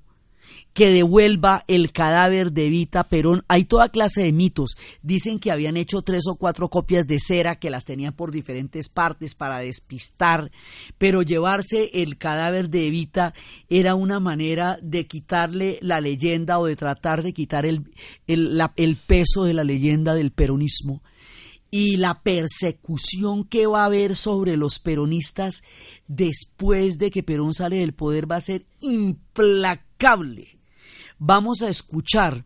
que 0.77 0.91
devuelva 0.91 1.63
el 1.67 1.91
cadáver 1.91 2.51
de 2.51 2.67
Evita 2.67 3.03
Perón. 3.05 3.43
Hay 3.47 3.65
toda 3.65 3.89
clase 3.89 4.21
de 4.21 4.31
mitos. 4.31 4.77
Dicen 5.01 5.39
que 5.39 5.51
habían 5.51 5.75
hecho 5.75 6.03
tres 6.03 6.27
o 6.27 6.35
cuatro 6.35 6.69
copias 6.69 7.07
de 7.07 7.17
cera 7.19 7.57
que 7.57 7.71
las 7.71 7.83
tenían 7.83 8.13
por 8.13 8.29
diferentes 8.29 8.87
partes 8.87 9.33
para 9.33 9.57
despistar, 9.57 10.51
pero 10.99 11.23
llevarse 11.23 11.89
el 11.95 12.19
cadáver 12.19 12.69
de 12.69 12.85
Evita 12.85 13.33
era 13.69 13.95
una 13.95 14.19
manera 14.19 14.77
de 14.83 15.07
quitarle 15.07 15.79
la 15.81 15.99
leyenda 15.99 16.59
o 16.59 16.67
de 16.67 16.75
tratar 16.75 17.23
de 17.23 17.33
quitar 17.33 17.65
el, 17.65 17.91
el 18.27 18.95
peso 18.97 19.45
de 19.45 19.55
la 19.55 19.63
leyenda 19.63 20.13
del 20.13 20.29
peronismo 20.29 21.01
y 21.69 21.97
la 21.97 22.21
persecución 22.21 23.43
que 23.43 23.67
va 23.67 23.83
a 23.83 23.85
haber 23.85 24.15
sobre 24.15 24.57
los 24.57 24.79
peronistas 24.79 25.63
después 26.07 26.97
de 26.97 27.11
que 27.11 27.23
Perón 27.23 27.53
sale 27.53 27.77
del 27.77 27.93
poder 27.93 28.29
va 28.29 28.37
a 28.37 28.41
ser 28.41 28.65
implacable. 28.79 30.59
Vamos 31.19 31.61
a 31.61 31.69
escuchar 31.69 32.45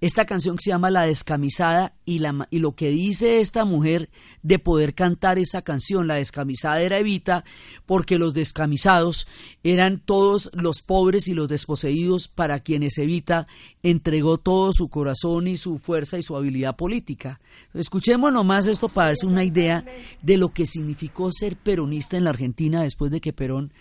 esta 0.00 0.26
canción 0.26 0.56
que 0.56 0.62
se 0.64 0.70
llama 0.70 0.90
La 0.90 1.06
Descamisada 1.06 1.94
y, 2.04 2.18
la, 2.18 2.46
y 2.50 2.58
lo 2.58 2.72
que 2.72 2.90
dice 2.90 3.40
esta 3.40 3.64
mujer 3.64 4.10
de 4.42 4.58
poder 4.58 4.94
cantar 4.94 5.38
esa 5.38 5.62
canción, 5.62 6.06
La 6.06 6.16
Descamisada 6.16 6.80
era 6.80 6.98
Evita, 6.98 7.44
porque 7.86 8.18
los 8.18 8.34
descamisados 8.34 9.26
eran 9.64 9.98
todos 9.98 10.50
los 10.54 10.82
pobres 10.82 11.28
y 11.28 11.34
los 11.34 11.48
desposeídos 11.48 12.28
para 12.28 12.60
quienes 12.60 12.98
Evita 12.98 13.46
entregó 13.82 14.38
todo 14.38 14.72
su 14.72 14.88
corazón 14.88 15.48
y 15.48 15.56
su 15.56 15.78
fuerza 15.78 16.18
y 16.18 16.22
su 16.22 16.36
habilidad 16.36 16.76
política. 16.76 17.40
Escuchemos 17.72 18.32
nomás 18.32 18.66
esto 18.66 18.88
para 18.88 19.08
darse 19.08 19.26
una 19.26 19.44
idea 19.44 19.84
de 20.20 20.36
lo 20.36 20.50
que 20.50 20.66
significó 20.66 21.30
ser 21.32 21.56
peronista 21.56 22.16
en 22.16 22.24
la 22.24 22.30
Argentina 22.30 22.82
después 22.82 23.10
de 23.10 23.20
que 23.20 23.32
Perón 23.32 23.72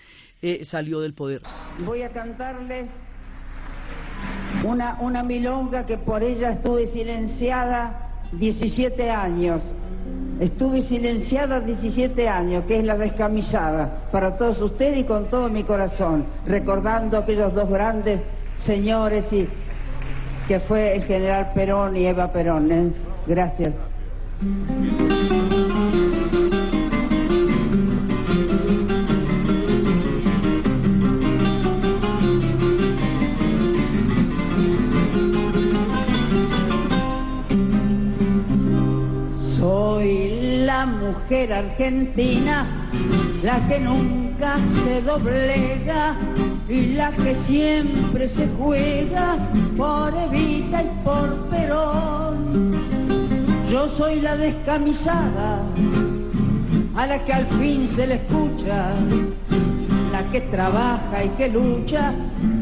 eh, 0.41 0.63
salió 0.63 1.01
del 1.01 1.13
poder. 1.13 1.41
Voy 1.85 2.03
a 2.03 2.11
cantarles 2.11 2.87
una, 4.65 4.97
una 5.01 5.23
milonga 5.23 5.85
que 5.85 5.97
por 5.97 6.23
ella 6.23 6.51
estuve 6.51 6.87
silenciada 6.87 8.09
17 8.31 9.09
años. 9.09 9.61
Estuve 10.39 10.81
silenciada 10.83 11.61
17 11.61 12.27
años, 12.27 12.65
que 12.65 12.79
es 12.79 12.83
la 12.85 12.97
descamisada, 12.97 14.09
para 14.11 14.37
todos 14.37 14.61
ustedes 14.61 14.99
y 14.99 15.03
con 15.05 15.29
todo 15.29 15.47
mi 15.47 15.63
corazón, 15.63 16.25
recordando 16.45 17.17
aquellos 17.17 17.53
dos 17.53 17.69
grandes 17.69 18.19
señores 18.65 19.25
y 19.31 19.47
que 20.47 20.59
fue 20.61 20.95
el 20.95 21.05
general 21.05 21.51
Perón 21.53 21.95
y 21.95 22.05
Eva 22.05 22.31
Perón. 22.31 22.71
¿eh? 22.71 22.91
Gracias. 23.27 23.73
Mujer 41.15 41.53
argentina, 41.53 42.67
la 43.41 43.67
que 43.67 43.79
nunca 43.79 44.57
se 44.83 45.01
doblega 45.01 46.15
y 46.67 46.93
la 46.93 47.11
que 47.11 47.35
siempre 47.47 48.27
se 48.29 48.47
juega 48.57 49.37
por 49.77 50.13
Evita 50.13 50.83
y 50.83 50.89
por 51.03 51.49
Perón. 51.49 52.71
Yo 53.71 53.87
soy 53.97 54.21
la 54.21 54.35
descamisada, 54.35 55.63
a 56.95 57.07
la 57.07 57.25
que 57.25 57.33
al 57.33 57.47
fin 57.59 57.89
se 57.95 58.07
le 58.07 58.15
escucha, 58.15 58.93
la 60.11 60.29
que 60.31 60.41
trabaja 60.41 61.23
y 61.23 61.29
que 61.29 61.49
lucha 61.49 62.13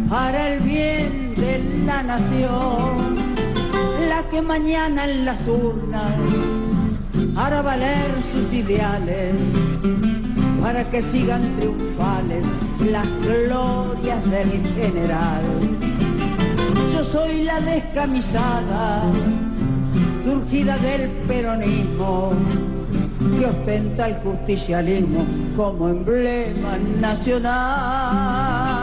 para 0.10 0.54
el 0.54 0.60
bien 0.62 1.36
de 1.36 1.84
la 1.86 2.04
nación, 2.04 3.16
la 4.10 4.24
que 4.30 4.42
mañana 4.42 5.06
en 5.06 5.26
las 5.26 5.48
urnas 5.48 6.63
hará 7.36 7.62
valer 7.62 8.12
sus 8.32 8.54
ideales 8.54 9.36
para 10.62 10.90
que 10.90 11.02
sigan 11.12 11.58
triunfales 11.58 12.44
las 12.80 13.08
glorias 13.22 14.24
del 14.30 14.74
general. 14.76 15.44
Yo 16.94 17.04
soy 17.06 17.44
la 17.44 17.60
descamisada, 17.60 19.04
surgida 20.24 20.78
del 20.78 21.10
peronismo, 21.28 22.34
que 23.38 23.46
ostenta 23.46 24.08
el 24.08 24.16
justicialismo 24.16 25.26
como 25.56 25.90
emblema 25.90 26.78
nacional. 27.00 28.83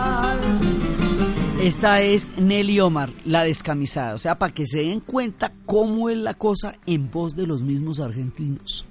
Esta 1.61 2.01
es 2.01 2.39
Nelly 2.39 2.81
Omar, 2.81 3.13
la 3.27 3.45
descamisada. 3.45 4.15
O 4.15 4.19
sea, 4.19 4.39
para 4.39 4.55
que 4.55 4.67
se 4.67 4.79
den 4.79 5.01
cuenta 5.01 5.53
cómo 5.67 6.09
es 6.09 6.17
la 6.17 6.33
cosa 6.33 6.79
en 6.87 7.11
voz 7.11 7.37
de 7.37 7.47
los 7.47 7.61
mismos 7.61 8.01
argentinos. 8.01 8.87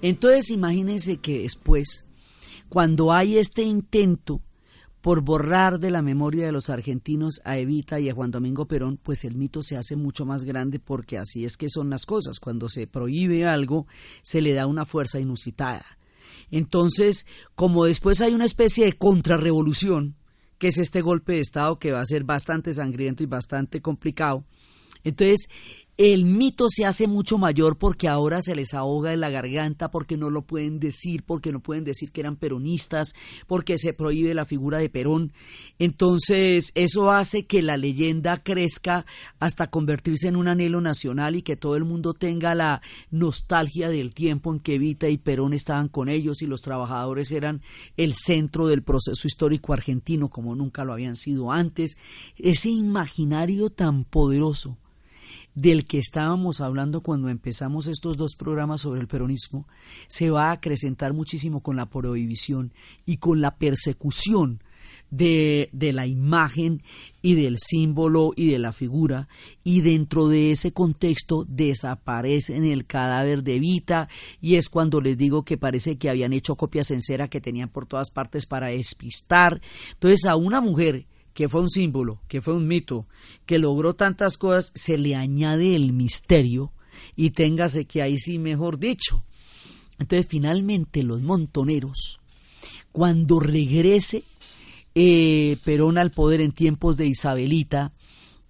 Entonces, 0.00 0.50
imagínense 0.50 1.16
que 1.16 1.40
después, 1.40 2.08
cuando 2.68 3.12
hay 3.12 3.36
este 3.36 3.62
intento 3.62 4.40
por 5.00 5.22
borrar 5.22 5.80
de 5.80 5.90
la 5.90 6.00
memoria 6.00 6.46
de 6.46 6.52
los 6.52 6.70
argentinos 6.70 7.40
a 7.44 7.58
Evita 7.58 7.98
y 7.98 8.08
a 8.08 8.14
Juan 8.14 8.30
Domingo 8.30 8.68
Perón, 8.68 9.00
pues 9.02 9.24
el 9.24 9.34
mito 9.34 9.64
se 9.64 9.76
hace 9.76 9.96
mucho 9.96 10.24
más 10.24 10.44
grande 10.44 10.78
porque 10.78 11.18
así 11.18 11.44
es 11.44 11.56
que 11.56 11.68
son 11.68 11.90
las 11.90 12.06
cosas. 12.06 12.38
Cuando 12.38 12.68
se 12.68 12.86
prohíbe 12.86 13.44
algo, 13.44 13.88
se 14.22 14.40
le 14.40 14.52
da 14.52 14.68
una 14.68 14.86
fuerza 14.86 15.18
inusitada. 15.18 15.84
Entonces, 16.52 17.26
como 17.56 17.86
después 17.86 18.20
hay 18.20 18.34
una 18.34 18.44
especie 18.44 18.84
de 18.84 18.92
contrarrevolución, 18.92 20.17
que 20.58 20.68
es 20.68 20.78
este 20.78 21.00
golpe 21.00 21.34
de 21.34 21.40
Estado 21.40 21.78
que 21.78 21.92
va 21.92 22.00
a 22.00 22.06
ser 22.06 22.24
bastante 22.24 22.74
sangriento 22.74 23.22
y 23.22 23.26
bastante 23.26 23.80
complicado. 23.80 24.44
Entonces, 25.04 25.48
el 25.98 26.26
mito 26.26 26.68
se 26.70 26.86
hace 26.86 27.08
mucho 27.08 27.38
mayor 27.38 27.76
porque 27.76 28.06
ahora 28.06 28.40
se 28.40 28.54
les 28.54 28.72
ahoga 28.72 29.12
en 29.12 29.18
la 29.18 29.30
garganta, 29.30 29.90
porque 29.90 30.16
no 30.16 30.30
lo 30.30 30.42
pueden 30.42 30.78
decir, 30.78 31.24
porque 31.24 31.50
no 31.50 31.58
pueden 31.58 31.82
decir 31.82 32.12
que 32.12 32.20
eran 32.20 32.36
peronistas, 32.36 33.14
porque 33.48 33.78
se 33.78 33.94
prohíbe 33.94 34.32
la 34.32 34.44
figura 34.44 34.78
de 34.78 34.90
Perón. 34.90 35.32
Entonces, 35.80 36.70
eso 36.76 37.10
hace 37.10 37.46
que 37.46 37.62
la 37.62 37.76
leyenda 37.76 38.36
crezca 38.36 39.06
hasta 39.40 39.70
convertirse 39.70 40.28
en 40.28 40.36
un 40.36 40.46
anhelo 40.46 40.80
nacional 40.80 41.34
y 41.34 41.42
que 41.42 41.56
todo 41.56 41.74
el 41.74 41.84
mundo 41.84 42.14
tenga 42.14 42.54
la 42.54 42.80
nostalgia 43.10 43.88
del 43.88 44.14
tiempo 44.14 44.52
en 44.52 44.60
que 44.60 44.76
Evita 44.76 45.08
y 45.08 45.18
Perón 45.18 45.52
estaban 45.52 45.88
con 45.88 46.08
ellos 46.08 46.42
y 46.42 46.46
los 46.46 46.60
trabajadores 46.60 47.32
eran 47.32 47.60
el 47.96 48.14
centro 48.14 48.68
del 48.68 48.84
proceso 48.84 49.26
histórico 49.26 49.72
argentino 49.72 50.28
como 50.28 50.54
nunca 50.54 50.84
lo 50.84 50.92
habían 50.92 51.16
sido 51.16 51.50
antes. 51.50 51.98
Ese 52.36 52.70
imaginario 52.70 53.70
tan 53.70 54.04
poderoso 54.04 54.78
del 55.60 55.86
que 55.86 55.98
estábamos 55.98 56.60
hablando 56.60 57.00
cuando 57.00 57.28
empezamos 57.28 57.88
estos 57.88 58.16
dos 58.16 58.36
programas 58.36 58.82
sobre 58.82 59.00
el 59.00 59.08
peronismo 59.08 59.66
se 60.06 60.30
va 60.30 60.50
a 60.50 60.52
acrecentar 60.52 61.12
muchísimo 61.14 61.62
con 61.64 61.74
la 61.74 61.86
prohibición 61.86 62.72
y 63.06 63.16
con 63.16 63.40
la 63.40 63.56
persecución 63.56 64.62
de, 65.10 65.68
de, 65.72 65.92
la 65.92 66.06
imagen 66.06 66.82
y 67.22 67.34
del 67.34 67.58
símbolo 67.58 68.32
y 68.36 68.50
de 68.50 68.58
la 68.60 68.72
figura 68.72 69.26
y 69.64 69.80
dentro 69.80 70.28
de 70.28 70.52
ese 70.52 70.72
contexto 70.72 71.44
desaparece 71.48 72.54
en 72.54 72.64
el 72.64 72.86
cadáver 72.86 73.42
de 73.42 73.58
Vita 73.58 74.08
y 74.40 74.56
es 74.56 74.68
cuando 74.68 75.00
les 75.00 75.18
digo 75.18 75.44
que 75.44 75.56
parece 75.56 75.98
que 75.98 76.08
habían 76.08 76.34
hecho 76.34 76.54
copias 76.54 76.92
en 76.92 77.02
cera 77.02 77.26
que 77.26 77.40
tenían 77.40 77.70
por 77.70 77.86
todas 77.86 78.10
partes 78.10 78.46
para 78.46 78.68
despistar. 78.68 79.60
Entonces 79.94 80.24
a 80.24 80.36
una 80.36 80.60
mujer 80.60 81.06
que 81.38 81.48
fue 81.48 81.60
un 81.60 81.70
símbolo, 81.70 82.20
que 82.26 82.40
fue 82.40 82.54
un 82.54 82.66
mito, 82.66 83.06
que 83.46 83.60
logró 83.60 83.94
tantas 83.94 84.36
cosas, 84.38 84.72
se 84.74 84.98
le 84.98 85.14
añade 85.14 85.76
el 85.76 85.92
misterio 85.92 86.72
y 87.14 87.30
téngase 87.30 87.84
que 87.84 88.02
ahí 88.02 88.18
sí, 88.18 88.40
mejor 88.40 88.80
dicho. 88.80 89.22
Entonces, 90.00 90.26
finalmente, 90.28 91.04
los 91.04 91.22
montoneros, 91.22 92.18
cuando 92.90 93.38
regrese 93.38 94.24
eh, 94.96 95.58
Perón 95.62 95.96
al 95.96 96.10
poder 96.10 96.40
en 96.40 96.50
tiempos 96.50 96.96
de 96.96 97.06
Isabelita, 97.06 97.92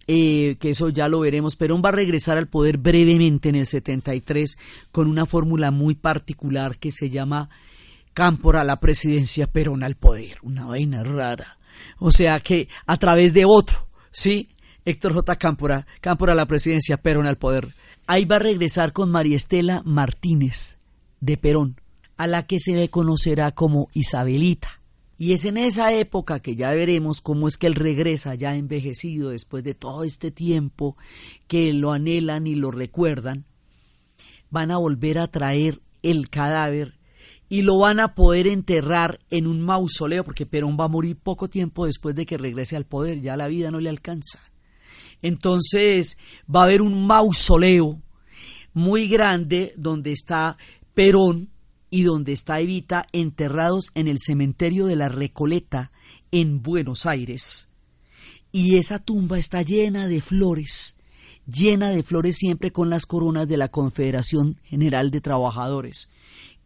eh, 0.06 0.56
que 0.58 0.70
eso 0.70 0.88
ya 0.88 1.10
lo 1.10 1.20
veremos, 1.20 1.56
Perón 1.56 1.82
va 1.84 1.90
a 1.90 1.92
regresar 1.92 2.38
al 2.38 2.48
poder 2.48 2.78
brevemente 2.78 3.50
en 3.50 3.56
el 3.56 3.66
73 3.66 4.56
con 4.92 5.08
una 5.08 5.26
fórmula 5.26 5.70
muy 5.70 5.94
particular 5.94 6.78
que 6.78 6.90
se 6.90 7.10
llama 7.10 7.50
Cámpora 8.14 8.62
a 8.62 8.64
la 8.64 8.80
presidencia, 8.80 9.46
Perón 9.46 9.82
al 9.82 9.96
poder, 9.96 10.38
una 10.40 10.64
vaina 10.64 11.04
rara 11.04 11.57
o 11.98 12.10
sea 12.10 12.40
que 12.40 12.68
a 12.86 12.96
través 12.96 13.34
de 13.34 13.44
otro, 13.46 13.88
¿sí? 14.10 14.48
Héctor 14.84 15.12
J. 15.14 15.36
Cámpora, 15.36 15.86
Cámpora 16.00 16.32
a 16.32 16.36
la 16.36 16.46
presidencia, 16.46 16.96
Perón 16.96 17.26
al 17.26 17.36
poder. 17.36 17.68
Ahí 18.06 18.24
va 18.24 18.36
a 18.36 18.40
regresar 18.40 18.92
con 18.92 19.10
María 19.10 19.36
Estela 19.36 19.82
Martínez 19.84 20.78
de 21.20 21.36
Perón, 21.36 21.80
a 22.16 22.26
la 22.26 22.46
que 22.46 22.58
se 22.58 22.74
le 22.74 22.88
conocerá 22.88 23.52
como 23.52 23.88
Isabelita. 23.92 24.80
Y 25.18 25.32
es 25.32 25.44
en 25.44 25.56
esa 25.56 25.92
época 25.92 26.40
que 26.40 26.54
ya 26.54 26.70
veremos 26.70 27.20
cómo 27.20 27.48
es 27.48 27.56
que 27.56 27.66
él 27.66 27.74
regresa 27.74 28.36
ya 28.36 28.54
envejecido 28.54 29.30
después 29.30 29.64
de 29.64 29.74
todo 29.74 30.04
este 30.04 30.30
tiempo 30.30 30.96
que 31.48 31.72
lo 31.72 31.92
anhelan 31.92 32.46
y 32.46 32.54
lo 32.54 32.70
recuerdan. 32.70 33.44
Van 34.48 34.70
a 34.70 34.78
volver 34.78 35.18
a 35.18 35.26
traer 35.26 35.80
el 36.02 36.30
cadáver 36.30 36.94
y 37.48 37.62
lo 37.62 37.78
van 37.78 38.00
a 38.00 38.14
poder 38.14 38.46
enterrar 38.46 39.20
en 39.30 39.46
un 39.46 39.60
mausoleo, 39.60 40.24
porque 40.24 40.46
Perón 40.46 40.76
va 40.78 40.84
a 40.84 40.88
morir 40.88 41.16
poco 41.16 41.48
tiempo 41.48 41.86
después 41.86 42.14
de 42.14 42.26
que 42.26 42.36
regrese 42.36 42.76
al 42.76 42.84
poder, 42.84 43.20
ya 43.20 43.36
la 43.36 43.48
vida 43.48 43.70
no 43.70 43.80
le 43.80 43.88
alcanza. 43.88 44.40
Entonces 45.22 46.18
va 46.54 46.60
a 46.60 46.64
haber 46.64 46.82
un 46.82 47.06
mausoleo 47.06 48.00
muy 48.74 49.08
grande 49.08 49.72
donde 49.76 50.12
está 50.12 50.56
Perón 50.94 51.48
y 51.90 52.02
donde 52.02 52.32
está 52.32 52.60
Evita 52.60 53.06
enterrados 53.12 53.90
en 53.94 54.08
el 54.08 54.18
cementerio 54.18 54.86
de 54.86 54.96
la 54.96 55.08
Recoleta 55.08 55.90
en 56.30 56.62
Buenos 56.62 57.06
Aires. 57.06 57.74
Y 58.52 58.76
esa 58.76 58.98
tumba 58.98 59.38
está 59.38 59.62
llena 59.62 60.06
de 60.06 60.20
flores, 60.20 61.00
llena 61.46 61.90
de 61.90 62.02
flores 62.02 62.36
siempre 62.36 62.72
con 62.72 62.90
las 62.90 63.06
coronas 63.06 63.48
de 63.48 63.56
la 63.56 63.68
Confederación 63.68 64.60
General 64.64 65.10
de 65.10 65.20
Trabajadores 65.22 66.12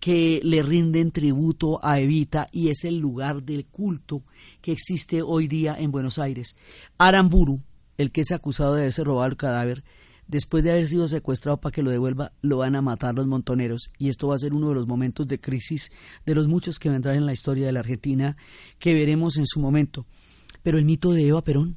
que 0.03 0.41
le 0.43 0.65
rinden 0.65 1.13
tributo 1.13 1.79
a 1.81 2.01
Evita 2.01 2.49
y 2.51 2.71
es 2.71 2.83
el 2.83 2.99
lugar 2.99 3.45
del 3.45 3.67
culto 3.67 4.25
que 4.61 4.73
existe 4.73 5.23
hoy 5.23 5.47
día 5.47 5.77
en 5.79 5.93
Buenos 5.93 6.19
Aires. 6.19 6.57
Aramburu, 6.99 7.63
el 7.99 8.11
que 8.11 8.23
es 8.23 8.33
acusado 8.33 8.75
de 8.75 8.81
haberse 8.81 9.05
robado 9.05 9.31
el 9.31 9.37
cadáver, 9.37 9.85
después 10.27 10.65
de 10.65 10.73
haber 10.73 10.89
sido 10.89 11.07
secuestrado 11.07 11.61
para 11.61 11.73
que 11.73 11.85
lo 11.85 11.93
devuelva, 11.93 12.33
lo 12.43 12.57
van 12.57 12.75
a 12.75 12.83
matar 12.83 13.15
los 13.15 13.29
montoneros 13.29 13.93
y 13.97 14.09
esto 14.09 14.27
va 14.27 14.35
a 14.35 14.41
ser 14.41 14.55
uno 14.55 14.71
de 14.71 14.75
los 14.75 14.89
momentos 14.89 15.29
de 15.29 15.39
crisis 15.39 15.93
de 16.27 16.35
los 16.35 16.49
muchos 16.49 16.81
que 16.81 16.91
vendrán 16.91 17.15
en 17.15 17.27
la 17.27 17.33
historia 17.33 17.67
de 17.67 17.73
la 17.73 17.79
Argentina 17.79 18.37
que 18.81 18.95
veremos 18.95 19.37
en 19.37 19.47
su 19.47 19.61
momento. 19.61 20.05
Pero 20.65 20.79
el 20.79 20.85
mito 20.85 21.13
de 21.13 21.29
Eva 21.29 21.43
Perón 21.43 21.77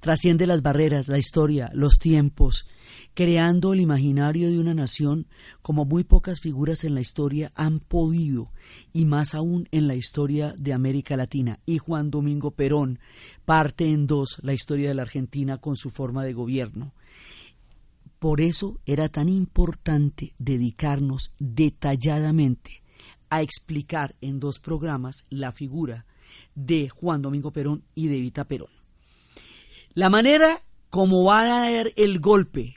trasciende 0.00 0.46
las 0.46 0.62
barreras, 0.62 1.08
la 1.08 1.18
historia, 1.18 1.70
los 1.74 1.98
tiempos, 1.98 2.66
creando 3.14 3.72
el 3.72 3.80
imaginario 3.80 4.50
de 4.50 4.58
una 4.58 4.74
nación 4.74 5.26
como 5.62 5.84
muy 5.84 6.02
pocas 6.04 6.40
figuras 6.40 6.82
en 6.84 6.94
la 6.94 7.00
historia 7.00 7.52
han 7.54 7.78
podido, 7.78 8.50
y 8.92 9.06
más 9.06 9.34
aún 9.34 9.68
en 9.70 9.86
la 9.86 9.94
historia 9.94 10.54
de 10.58 10.72
América 10.72 11.16
Latina. 11.16 11.60
Y 11.64 11.78
Juan 11.78 12.10
Domingo 12.10 12.50
Perón 12.50 12.98
parte 13.44 13.88
en 13.90 14.06
dos 14.06 14.40
la 14.42 14.52
historia 14.52 14.88
de 14.88 14.94
la 14.94 15.02
Argentina 15.02 15.58
con 15.58 15.76
su 15.76 15.90
forma 15.90 16.24
de 16.24 16.32
gobierno. 16.32 16.92
Por 18.18 18.40
eso 18.40 18.80
era 18.84 19.08
tan 19.08 19.28
importante 19.28 20.34
dedicarnos 20.38 21.34
detalladamente 21.38 22.82
a 23.30 23.42
explicar 23.42 24.16
en 24.20 24.40
dos 24.40 24.58
programas 24.58 25.26
la 25.30 25.52
figura 25.52 26.06
de 26.54 26.88
Juan 26.88 27.22
Domingo 27.22 27.52
Perón 27.52 27.84
y 27.94 28.08
de 28.08 28.16
Evita 28.16 28.44
Perón. 28.44 28.70
La 29.92 30.10
manera 30.10 30.62
como 30.90 31.24
va 31.24 31.40
a 31.40 31.70
dar 31.70 31.92
el 31.96 32.20
golpe 32.20 32.76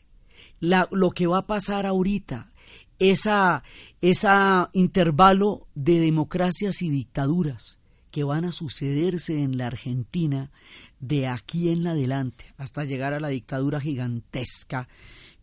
lo 0.59 1.11
que 1.11 1.27
va 1.27 1.39
a 1.39 1.47
pasar 1.47 1.85
ahorita, 1.85 2.51
esa, 2.99 3.63
esa 4.01 4.69
intervalo 4.73 5.67
de 5.75 5.99
democracias 5.99 6.81
y 6.81 6.89
dictaduras 6.89 7.79
que 8.11 8.23
van 8.23 8.45
a 8.45 8.51
sucederse 8.51 9.41
en 9.41 9.57
la 9.57 9.67
Argentina 9.67 10.51
de 10.99 11.27
aquí 11.27 11.69
en 11.69 11.85
adelante, 11.85 12.53
hasta 12.57 12.85
llegar 12.85 13.13
a 13.13 13.19
la 13.19 13.27
dictadura 13.27 13.79
gigantesca 13.79 14.87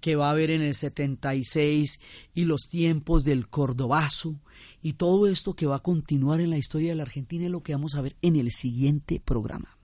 que 0.00 0.16
va 0.16 0.28
a 0.28 0.32
haber 0.32 0.50
en 0.50 0.62
el 0.62 0.74
76 0.74 2.00
y 2.34 2.44
los 2.44 2.68
tiempos 2.68 3.24
del 3.24 3.48
Cordobazo 3.48 4.40
y 4.82 4.94
todo 4.94 5.26
esto 5.26 5.54
que 5.54 5.66
va 5.66 5.76
a 5.76 5.82
continuar 5.82 6.40
en 6.40 6.50
la 6.50 6.58
historia 6.58 6.90
de 6.90 6.96
la 6.96 7.04
Argentina 7.04 7.46
es 7.46 7.50
lo 7.50 7.62
que 7.62 7.72
vamos 7.72 7.94
a 7.94 8.02
ver 8.02 8.16
en 8.20 8.36
el 8.36 8.50
siguiente 8.50 9.18
programa. 9.24 9.78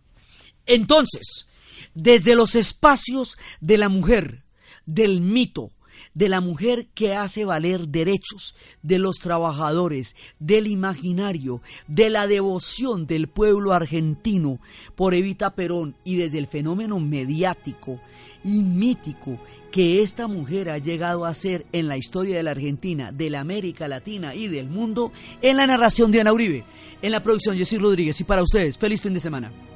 Entonces, 0.66 1.52
desde 1.94 2.34
los 2.34 2.54
espacios 2.54 3.38
de 3.60 3.78
la 3.78 3.88
mujer, 3.88 4.44
del 4.86 5.20
mito 5.20 5.70
de 6.14 6.28
la 6.28 6.40
mujer 6.40 6.88
que 6.94 7.14
hace 7.14 7.44
valer 7.44 7.88
derechos 7.88 8.56
de 8.82 8.98
los 8.98 9.16
trabajadores, 9.16 10.16
del 10.38 10.66
imaginario, 10.66 11.62
de 11.86 12.10
la 12.10 12.26
devoción 12.26 13.06
del 13.06 13.28
pueblo 13.28 13.72
argentino 13.72 14.60
por 14.96 15.14
Evita 15.14 15.54
Perón 15.54 15.96
y 16.04 16.16
desde 16.16 16.38
el 16.38 16.46
fenómeno 16.46 17.00
mediático 17.00 18.00
y 18.44 18.62
mítico 18.62 19.38
que 19.70 20.02
esta 20.02 20.26
mujer 20.26 20.70
ha 20.70 20.78
llegado 20.78 21.24
a 21.24 21.34
ser 21.34 21.66
en 21.72 21.86
la 21.86 21.96
historia 21.96 22.36
de 22.36 22.42
la 22.42 22.50
Argentina, 22.52 23.12
de 23.12 23.30
la 23.30 23.40
América 23.40 23.86
Latina 23.86 24.34
y 24.34 24.48
del 24.48 24.68
mundo, 24.68 25.12
en 25.42 25.56
la 25.56 25.66
narración 25.66 26.10
de 26.10 26.20
Ana 26.20 26.32
Uribe, 26.32 26.64
en 27.02 27.12
la 27.12 27.22
producción 27.22 27.56
Jessy 27.56 27.78
Rodríguez 27.78 28.20
y 28.20 28.24
para 28.24 28.42
ustedes, 28.42 28.76
feliz 28.76 29.00
fin 29.00 29.14
de 29.14 29.20
semana. 29.20 29.69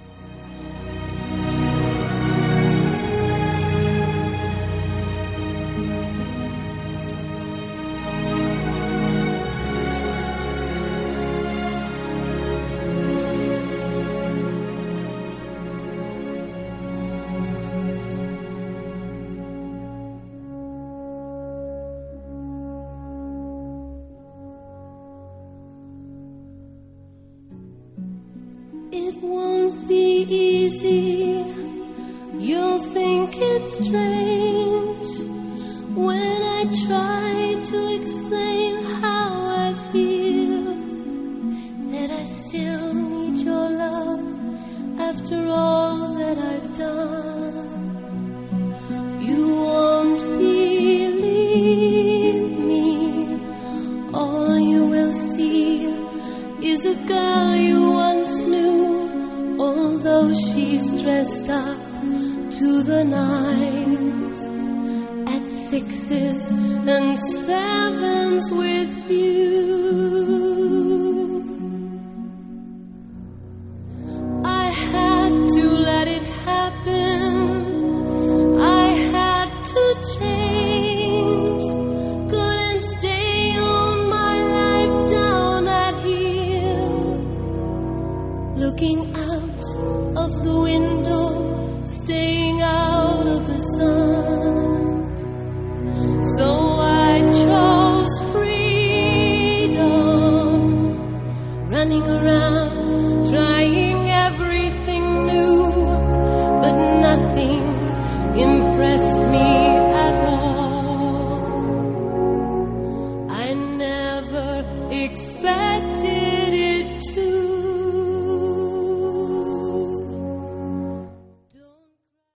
to 37.64 37.94
explain. 37.94 38.53